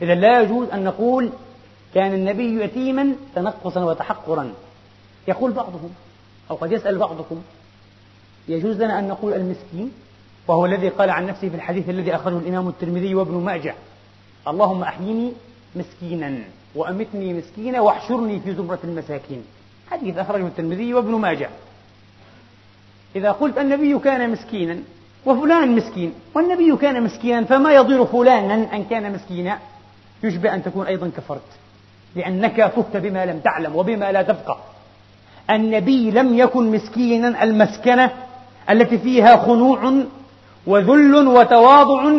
إذا 0.02 0.16
لا 0.16 0.42
يجوز 0.42 0.70
أن 0.70 0.84
نقول 0.84 1.30
كان 1.94 2.14
النبي 2.14 2.64
يتيما 2.64 3.16
تنقصا 3.36 3.84
وتحقرا. 3.84 4.54
يقول 5.28 5.52
بعضهم 5.52 5.94
أو 6.52 6.56
قد 6.56 6.72
يسأل 6.72 6.98
بعضكم 6.98 7.42
يجوز 8.48 8.82
لنا 8.82 9.00
أن 9.00 9.08
نقول 9.08 9.34
المسكين 9.34 9.92
وهو 10.48 10.66
الذي 10.66 10.90
قال 10.90 11.10
عن 11.10 11.28
نفسه 11.28 11.50
في 11.50 11.56
الحديث 11.56 11.90
الذي 11.90 12.16
أخرجه 12.16 12.38
الإمام 12.38 12.68
الترمذي 12.68 13.16
وابن 13.16 13.34
ماجه 13.34 13.76
اللهم 14.48 14.82
أحيني 14.84 15.32
مسكينا 15.76 16.40
وأمتني 16.76 17.34
مسكينا 17.34 17.82
واحشرني 17.82 18.40
في 18.40 18.56
زمرة 18.56 18.80
المساكين. 18.84 19.44
حديث 19.92 20.18
أخرجه 20.18 20.48
الترمذي 20.48 20.94
وابن 20.94 21.12
ماجه. 21.12 21.50
إذا 23.16 23.32
قلت 23.32 23.58
النبي 23.58 24.00
كان 24.00 24.32
مسكينا 24.32 24.80
وفلان 25.26 25.76
مسكين 25.76 26.14
والنبي 26.36 26.78
كان 26.78 27.04
مسكينا 27.04 27.44
فما 27.44 27.74
يضير 27.74 28.06
فلانا 28.06 28.76
أن 28.76 28.84
كان 28.84 29.14
مسكينا؟ 29.14 29.60
يشبه 30.24 30.54
أن 30.54 30.64
تكون 30.64 30.88
أيضا 30.88 31.12
كفرت 31.18 31.42
لأنك 32.16 32.68
فهت 32.68 32.98
بما 32.98 33.26
لم 33.26 33.40
تعلم 33.40 33.76
وبما 33.76 34.12
لا 34.12 34.22
تفقه 34.22 34.73
النبي 35.50 36.12
لم 36.12 36.38
يكن 36.38 36.72
مسكينا 36.72 37.44
المسكنة 37.44 38.12
التي 38.70 38.98
فيها 38.98 39.38
خنوع 39.38 39.94
وذل 40.68 41.28
وتواضع 41.28 42.12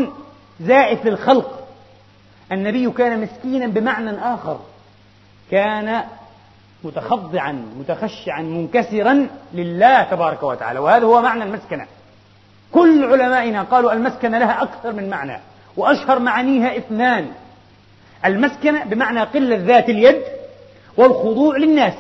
زائف 0.61 1.07
للخلق 1.07 1.69
النبي 2.53 2.91
كان 2.91 3.21
مسكينا 3.21 3.67
بمعنى 3.67 4.35
آخر. 4.35 4.59
كان 5.51 6.03
متخضعا 6.85 7.65
متخشعا 7.79 8.43
منكسرا 8.43 9.29
لله 9.55 10.03
تبارك 10.03 10.43
وتعالى 10.43 10.79
وهذا 10.79 11.05
هو 11.05 11.23
معنى 11.23 11.45
المسكنة. 11.45 11.87
كل 12.73 13.05
علمائنا 13.05 13.63
قالوا 13.63 13.93
المسكنة 13.93 14.39
لها 14.39 14.63
أكثر 14.63 14.93
من 14.93 15.11
معنى 15.11 15.41
وأشهر 15.77 16.19
معانيها 16.19 16.77
اثنان. 16.77 17.29
المسكنة 18.25 18.85
بمعنى 18.85 19.21
قلة 19.21 19.57
ذات 19.57 19.89
اليد 19.89 20.23
والخضوع 20.97 21.57
للناس. 21.57 21.95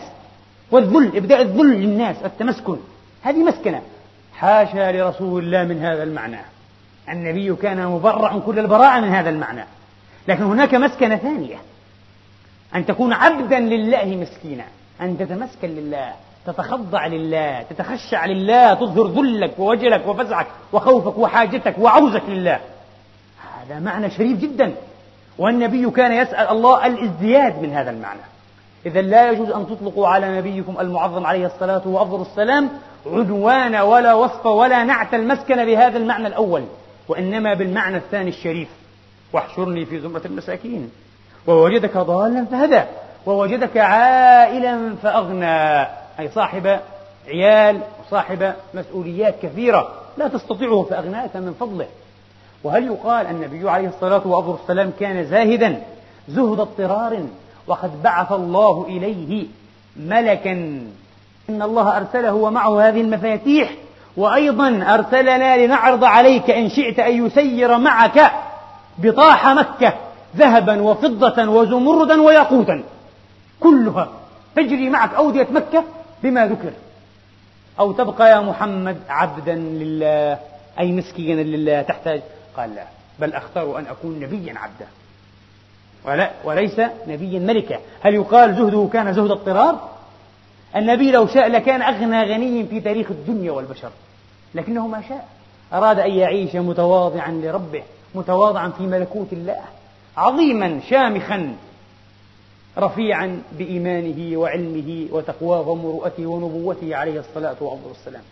والذل 0.71 1.17
إبداء 1.17 1.43
الذل 1.43 1.81
للناس 1.81 2.17
التمسكن. 2.25 2.77
هذه 3.23 3.45
مسكنة. 3.45 3.83
حاشا 4.33 4.93
لرسول 4.93 5.45
الله 5.45 5.65
من 5.65 5.85
هذا 5.85 6.03
المعنى. 6.03 6.41
النبي 7.09 7.55
كان 7.55 7.87
مبرع 7.87 8.39
كل 8.39 8.59
البراءة 8.59 9.01
من 9.01 9.09
هذا 9.09 9.31
المعنى. 9.31 9.65
لكن 10.29 10.43
هناك 10.43 10.75
مسكنة 10.75 11.17
ثانية. 11.17 11.57
أن 12.75 12.87
تكون 12.87 13.13
عبدا 13.13 13.59
لله 13.59 14.05
مسكينا. 14.05 14.65
أن 15.01 15.19
تتمسكن 15.19 15.69
لله 15.69 16.13
تتخضع 16.47 17.07
لله 17.07 17.63
تتخشع 17.63 18.27
لله 18.27 18.75
تظهر 18.75 19.23
ذلك 19.23 19.59
ووجلك 19.59 20.07
وفزعك 20.07 20.47
وخوفك 20.73 21.19
وحاجتك 21.19 21.75
وعوزك 21.79 22.23
لله. 22.29 22.61
هذا 23.69 23.81
معنى 23.81 24.11
شريف 24.11 24.41
جدا. 24.41 24.75
والنبي 25.39 25.91
كان 25.91 26.13
يسأل 26.13 26.49
الله 26.49 26.87
الازدياد 26.87 27.63
من 27.63 27.73
هذا 27.73 27.91
المعنى. 27.91 28.21
إذا 28.87 29.01
لا 29.01 29.31
يجوز 29.31 29.51
أن 29.51 29.67
تطلقوا 29.67 30.09
على 30.09 30.39
نبيكم 30.39 30.81
المعظم 30.81 31.27
عليه 31.27 31.47
الصلاة 31.47 31.83
وأفضل 31.85 32.23
السلام 32.23 32.69
عنوان 33.07 33.77
ولا 33.77 34.15
وصف 34.15 34.47
ولا 34.47 34.85
نعت 34.85 35.15
المسكن 35.15 35.65
بهذا 35.65 35.99
المعنى 35.99 36.27
الأول 36.27 36.65
وإنما 37.09 37.55
بالمعنى 37.55 37.97
الثاني 37.97 38.29
الشريف. 38.29 38.69
واحشرني 39.33 39.85
في 39.85 40.01
زمرة 40.01 40.23
المساكين. 40.25 40.91
ووجدك 41.47 41.97
ضالا 41.97 42.45
فهدى 42.45 42.83
ووجدك 43.27 43.77
عائلا 43.77 44.95
فأغنى. 45.03 45.81
أي 46.21 46.29
صاحب 46.35 46.81
عيال 47.29 47.81
وصاحب 48.07 48.55
مسؤوليات 48.75 49.35
كثيرة 49.43 49.93
لا 50.17 50.29
تستطيعه 50.29 50.87
فأغناك 50.91 51.37
من 51.37 51.55
فضله. 51.61 51.87
وهل 52.65 52.87
يقال 52.87 53.27
النبي 53.27 53.71
عليه 53.71 53.89
الصلاة 53.89 54.27
والسلام 54.27 54.93
كان 55.01 55.25
زاهدا؟ 55.25 55.83
زهد 56.29 56.61
اضطرار. 56.61 57.27
وقد 57.67 58.03
بعث 58.03 58.33
الله 58.33 58.87
إليه 58.89 59.47
ملكا. 59.97 60.53
إن 61.51 61.63
الله 61.63 61.97
أرسله 61.97 62.35
ومعه 62.35 62.89
هذه 62.89 63.01
المفاتيح 63.01 63.75
وأيضا 64.17 64.95
أرسلنا 64.95 65.67
لنعرض 65.67 66.05
عليك 66.05 66.51
إن 66.51 66.69
شئت 66.69 66.99
أن 66.99 67.27
يسير 67.27 67.79
معك 67.79 68.33
بطاح 68.99 69.47
مكة 69.49 69.95
ذهبا 70.37 70.83
وفضة 70.83 71.49
وزمردا 71.49 72.23
وياقوتا. 72.23 72.83
كلها 73.61 74.09
تجري 74.57 74.91
معك 74.91 75.15
أودية 75.15 75.47
مكة 75.51 75.85
بما 76.23 76.47
ذكر. 76.47 76.73
أو 77.81 77.93
تبقى 77.93 78.31
يا 78.31 78.41
محمد 78.41 78.97
عبدا 79.09 79.55
لله 79.55 80.39
أي 80.81 80.93
مسكينا 80.93 81.41
لله 81.41 81.83
تحتاج؟ 81.83 82.23
قال 82.57 82.75
لا 82.75 82.85
بل 83.19 83.33
أختار 83.33 83.79
أن 83.79 83.87
أكون 83.87 84.21
نبيا 84.21 84.55
عبدا. 84.59 84.87
ولا 86.05 86.31
وليس 86.45 86.81
نبيا 87.09 87.39
ملكا. 87.39 87.79
هل 88.01 88.15
يقال 88.15 88.55
زهده 88.55 88.89
كان 88.93 89.13
زهد 89.13 89.31
اضطرار؟ 89.31 89.89
النبي 90.77 91.11
لو 91.11 91.27
شاء 91.27 91.49
لكان 91.49 91.83
أغنى 91.83 92.23
غني 92.23 92.67
في 92.67 92.81
تاريخ 92.81 93.11
الدنيا 93.11 93.53
والبشر. 93.53 93.91
لكنه 94.55 94.87
ما 94.87 95.03
شاء. 95.09 95.29
أراد 95.73 95.99
أن 95.99 96.11
يعيش 96.11 96.57
متواضعا 96.57 97.31
لربه 97.31 97.83
متواضعا 98.15 98.69
في 98.69 98.83
ملكوت 98.83 99.33
الله 99.33 99.61
عظيما 100.17 100.81
شامخا 100.91 101.57
رفيعا 102.79 103.43
بإيمانه 103.59 104.39
وعلمه 104.39 105.07
وتقواه 105.11 105.69
ومروءته 105.69 106.27
ونبوته 106.27 106.97
عليه 106.97 107.21
الصلاة 107.21 107.57
والسلام. 107.61 108.23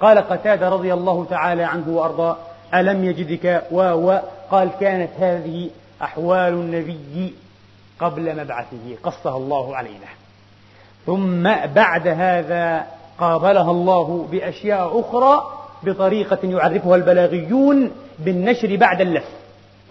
قال 0.00 0.18
قتادة 0.18 0.68
رضي 0.68 0.94
الله 0.94 1.26
تعالى 1.30 1.62
عنه 1.62 1.88
وأرضاه 1.88 2.36
ألم 2.74 3.04
يجدك؟ 3.04 3.66
و 3.72 4.18
قال 4.50 4.70
كانت 4.80 5.10
هذه 5.20 5.70
أحوال 6.02 6.52
النبي 6.52 7.34
قبل 8.00 8.44
مبعثه 8.44 8.96
قصها 9.02 9.36
الله 9.36 9.76
علينا. 9.76 10.06
ثم 11.06 11.42
بعد 11.74 12.08
هذا 12.08 12.86
قابلها 13.18 13.70
الله 13.70 14.28
بأشياء 14.30 15.00
أخرى 15.00 15.52
بطريقة 15.82 16.38
يعرفها 16.42 16.96
البلاغيون 16.96 17.90
بالنشر 18.18 18.76
بعد 18.76 19.00
اللف. 19.00 19.28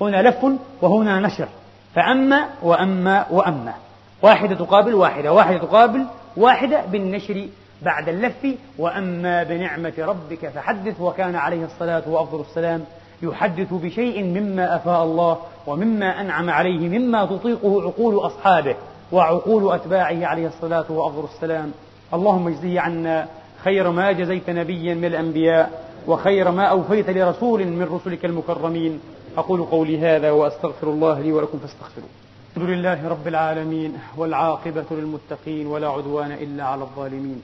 هنا 0.02 0.22
لف 0.30 0.46
وهنا 0.82 1.20
نشر. 1.20 1.48
فأما 1.96 2.50
وأما 2.64 3.26
وأما. 3.32 3.74
واحدة 4.22 4.56
تقابل 4.56 4.94
واحدة 4.94 5.34
واحدة 5.34 5.58
تقابل 5.58 6.06
واحدة 6.38 6.86
بالنشر 6.86 7.48
بعد 7.82 8.10
اللف. 8.10 8.48
وأما 8.78 9.44
بنعمة 9.44 9.94
ربك 10.00 10.50
فحدث 10.50 11.02
وكان 11.02 11.36
عليه 11.36 11.66
الصلاة 11.66 12.04
وأفضل 12.08 12.42
السلام 12.42 12.86
يحدث 13.22 13.74
بشيء 13.74 14.24
مما 14.24 14.76
أفاء 14.76 15.04
الله 15.04 15.38
ومما 15.70 16.22
أنعم 16.22 16.50
عليه 16.50 17.00
مما 17.00 17.26
تطيقه 17.26 17.82
عقول 17.82 18.16
أصحابه 18.16 18.76
وعقول 19.12 19.74
أتباعه 19.74 20.26
عليه 20.26 20.48
الصلاة 20.48 20.92
وأفضل 20.92 21.24
السلام. 21.36 21.72
اللهم 22.14 22.48
اجزه 22.48 22.80
عنا 22.80 23.28
خير 23.64 23.92
ما 23.92 24.12
جزيت 24.12 24.50
نبيا 24.50 24.94
من 24.94 25.06
الأنبياء 25.06 25.86
وخير 26.08 26.52
ما 26.52 26.66
أوفيت 26.66 27.10
لرسول 27.10 27.68
من 27.68 27.84
رسلك 27.84 28.26
المكرمين. 28.26 29.00
أقول 29.38 29.64
قولي 29.64 30.00
هذا 30.00 30.32
وأستغفر 30.32 30.88
الله 30.88 31.20
لي 31.20 31.32
ولكم 31.32 31.60
فاستغفروه. 31.60 32.10
الحمد 32.56 32.70
لله 32.70 33.10
رب 33.10 33.28
العالمين 33.28 33.98
والعاقبة 34.18 34.86
للمتقين 34.92 35.68
ولا 35.68 35.88
عدوان 35.88 36.32
إلا 36.32 36.64
على 36.64 36.82
الظالمين. 36.82 37.42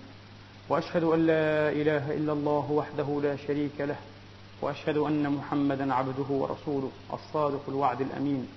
وأشهد 0.69 1.03
أن 1.03 1.19
لا 1.27 1.69
إله 1.69 2.11
إلا 2.17 2.33
الله 2.33 2.71
وحده 2.71 3.21
لا 3.23 3.35
شريك 3.47 3.77
له 3.79 3.95
وأشهد 4.65 4.97
أن 4.97 5.29
محمدا 5.29 5.93
عبده 5.93 6.29
ورسوله 6.29 6.89
الصادق 7.13 7.61
الوعد 7.67 8.01
الأمين 8.01 8.47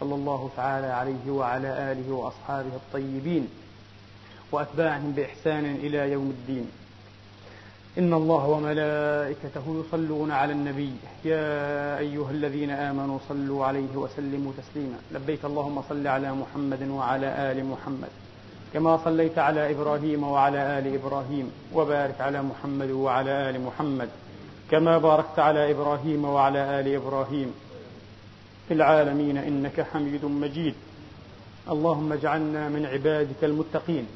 صلى 0.00 0.14
الله 0.14 0.50
تعالى 0.56 0.86
عليه 0.86 1.30
وعلى 1.30 1.92
آله 1.92 2.12
وأصحابه 2.12 2.74
الطيبين 2.76 3.48
وأتباعهم 4.52 5.12
بإحسان 5.12 5.64
إلى 5.64 6.12
يوم 6.12 6.30
الدين. 6.30 6.66
إن 7.98 8.14
الله 8.14 8.46
وملائكته 8.46 9.84
يصلون 9.86 10.30
على 10.30 10.52
النبي. 10.52 10.92
يا 11.24 11.98
أيها 11.98 12.30
الذين 12.30 12.70
آمنوا 12.70 13.18
صلوا 13.28 13.66
عليه 13.66 13.96
وسلموا 13.96 14.52
تسليما. 14.58 14.98
لبيك 15.12 15.44
اللهم 15.44 15.82
صل 15.88 16.06
على 16.06 16.32
محمد 16.32 16.88
وعلى 16.88 17.52
آل 17.52 17.64
محمد. 17.66 18.08
كما 18.72 18.96
صليت 19.04 19.38
على 19.38 19.70
إبراهيم 19.70 20.24
وعلى 20.24 20.78
آل 20.78 20.94
إبراهيم. 20.94 21.52
وبارك 21.74 22.20
على 22.20 22.42
محمد 22.42 22.90
وعلى 22.90 23.50
آل 23.50 23.60
محمد. 23.64 24.08
كما 24.70 24.98
باركت 24.98 25.38
على 25.38 25.70
إبراهيم 25.70 26.24
وعلى 26.24 26.80
آل 26.80 26.94
إبراهيم 26.94 27.54
في 28.68 28.74
العالمين 28.74 29.36
إنك 29.36 29.80
حميد 29.80 30.24
مجيد. 30.24 30.74
اللهم 31.70 32.12
اجعلنا 32.12 32.68
من 32.68 32.86
عبادك 32.86 33.44
المتقين 33.44 34.06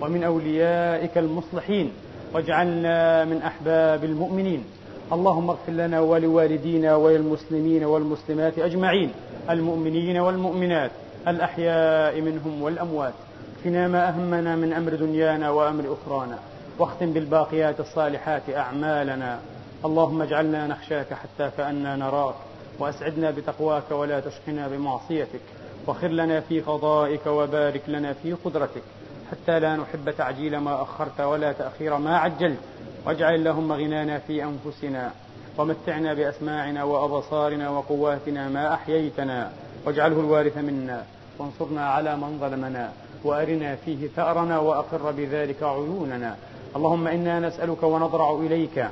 ومن 0.00 0.24
أوليائك 0.24 1.18
المصلحين 1.18 1.92
واجعلنا 2.34 3.24
من 3.24 3.42
أحباب 3.42 4.04
المؤمنين. 4.04 4.64
اللهم 5.12 5.50
اغفر 5.50 5.72
لنا 5.72 6.00
ولوالدينا 6.00 6.96
وللمسلمين 6.96 7.84
والمسلمات 7.84 8.58
أجمعين 8.58 9.10
المؤمنين 9.50 10.16
والمؤمنات 10.16 10.90
الأحياء 11.28 12.20
منهم 12.20 12.62
والأموات. 12.62 13.14
اكفنا 13.58 13.88
ما 13.88 14.08
أهمنا 14.08 14.56
من 14.56 14.72
أمر 14.72 14.94
دنيانا 14.94 15.50
وأمر 15.50 15.96
أخرانا 15.96 16.38
واختم 16.78 17.12
بالباقيات 17.12 17.80
الصالحات 17.80 18.42
أعمالنا. 18.50 19.38
اللهم 19.84 20.22
اجعلنا 20.22 20.66
نخشاك 20.66 21.14
حتى 21.14 21.50
كأننا 21.56 21.96
نراك 21.96 22.34
وأسعدنا 22.78 23.30
بتقواك 23.30 23.90
ولا 23.90 24.20
تشقنا 24.20 24.68
بمعصيتك 24.68 25.40
وخر 25.86 26.08
لنا 26.08 26.40
في 26.40 26.60
قضائك 26.60 27.26
وبارك 27.26 27.82
لنا 27.88 28.12
في 28.12 28.32
قدرتك 28.32 28.82
حتى 29.30 29.60
لا 29.60 29.76
نحب 29.76 30.10
تعجيل 30.10 30.58
ما 30.58 30.82
أخرت 30.82 31.20
ولا 31.20 31.52
تأخير 31.52 31.98
ما 31.98 32.18
عجلت 32.18 32.58
واجعل 33.06 33.34
اللهم 33.34 33.72
غنانا 33.72 34.18
في 34.18 34.44
أنفسنا 34.44 35.12
ومتعنا 35.58 36.14
بأسماعنا 36.14 36.84
وأبصارنا 36.84 37.70
وقواتنا 37.70 38.48
ما 38.48 38.74
أحييتنا 38.74 39.52
واجعله 39.86 40.20
الوارث 40.20 40.56
منا 40.58 41.04
وانصرنا 41.38 41.88
على 41.88 42.16
من 42.16 42.38
ظلمنا 42.40 42.92
وأرنا 43.24 43.76
فيه 43.76 44.08
ثأرنا 44.16 44.58
وأقر 44.58 45.10
بذلك 45.12 45.62
عيوننا 45.62 46.36
اللهم 46.76 47.06
إنا 47.06 47.40
نسألك 47.40 47.82
ونضرع 47.82 48.30
إليك 48.30 48.86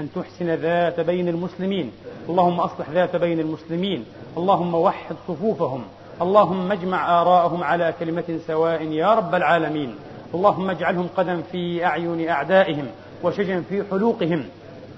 أن 0.00 0.08
تحسن 0.14 0.54
ذات 0.54 1.00
بين 1.00 1.28
المسلمين. 1.28 1.90
اللهم 2.28 2.60
أصلح 2.60 2.90
ذات 2.90 3.16
بين 3.16 3.40
المسلمين. 3.40 4.04
اللهم 4.36 4.74
وحد 4.74 5.16
صفوفهم. 5.28 5.82
اللهم 6.22 6.72
اجمع 6.72 7.22
آراءهم 7.22 7.64
على 7.64 7.94
كلمة 8.00 8.38
سواء 8.46 8.82
يا 8.82 9.14
رب 9.14 9.34
العالمين. 9.34 9.94
اللهم 10.34 10.70
اجعلهم 10.70 11.08
قدم 11.16 11.42
في 11.52 11.84
أعين 11.84 12.28
أعدائهم 12.28 12.86
وشجا 13.22 13.62
في 13.68 13.84
حلوقهم 13.90 14.44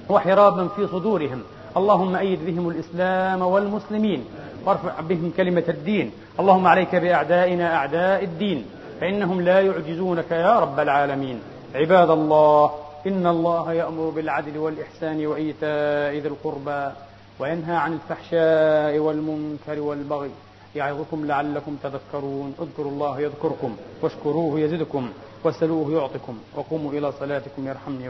وحرابا 0.09 0.68
في 0.68 0.86
صدورهم. 0.86 1.42
اللهم 1.76 2.16
أيد 2.16 2.47
بهم 2.47 2.68
الإسلام 2.68 3.42
والمسلمين. 3.42 4.24
وارفع 4.66 5.01
بهم 5.01 5.32
كلمة 5.36 5.64
الدين. 5.68 6.11
اللهم 6.40 6.66
عليك 6.66 6.97
بأعدائنا 6.97 7.74
أعداء 7.76 8.24
الدين. 8.24 8.64
فإنهم 9.01 9.40
لا 9.40 9.61
يعجزونك 9.61 10.30
يا 10.30 10.61
رب 10.61 10.80
العالمين. 10.80 11.40
عباد 11.74 12.11
الله 12.11 12.84
إن 13.07 13.27
الله 13.27 13.73
يأمر 13.73 14.11
بالعدل 14.11 14.59
والإحسان 14.59 15.27
وإيتاء 15.27 16.13
ذي 16.23 16.29
القربى 16.29 16.93
وينهى 17.41 17.77
عن 17.77 17.93
الفحشاء 17.93 18.99
والمنكر 18.99 19.81
والبغي 19.81 20.31
يعظكم 20.77 21.27
لعلكم 21.27 21.77
تذكرون. 21.83 22.55
اذكروا 22.61 22.93
الله 22.93 23.21
يذكركم 23.21 23.77
واشكروه 24.03 24.61
يزدكم 24.61 25.11
واسألوه 25.45 25.93
يعطكم 25.93 26.39
وقوموا 26.57 26.93
إلى 26.93 27.13
صلاتكم 27.13 27.67
يرحمني 27.69 28.09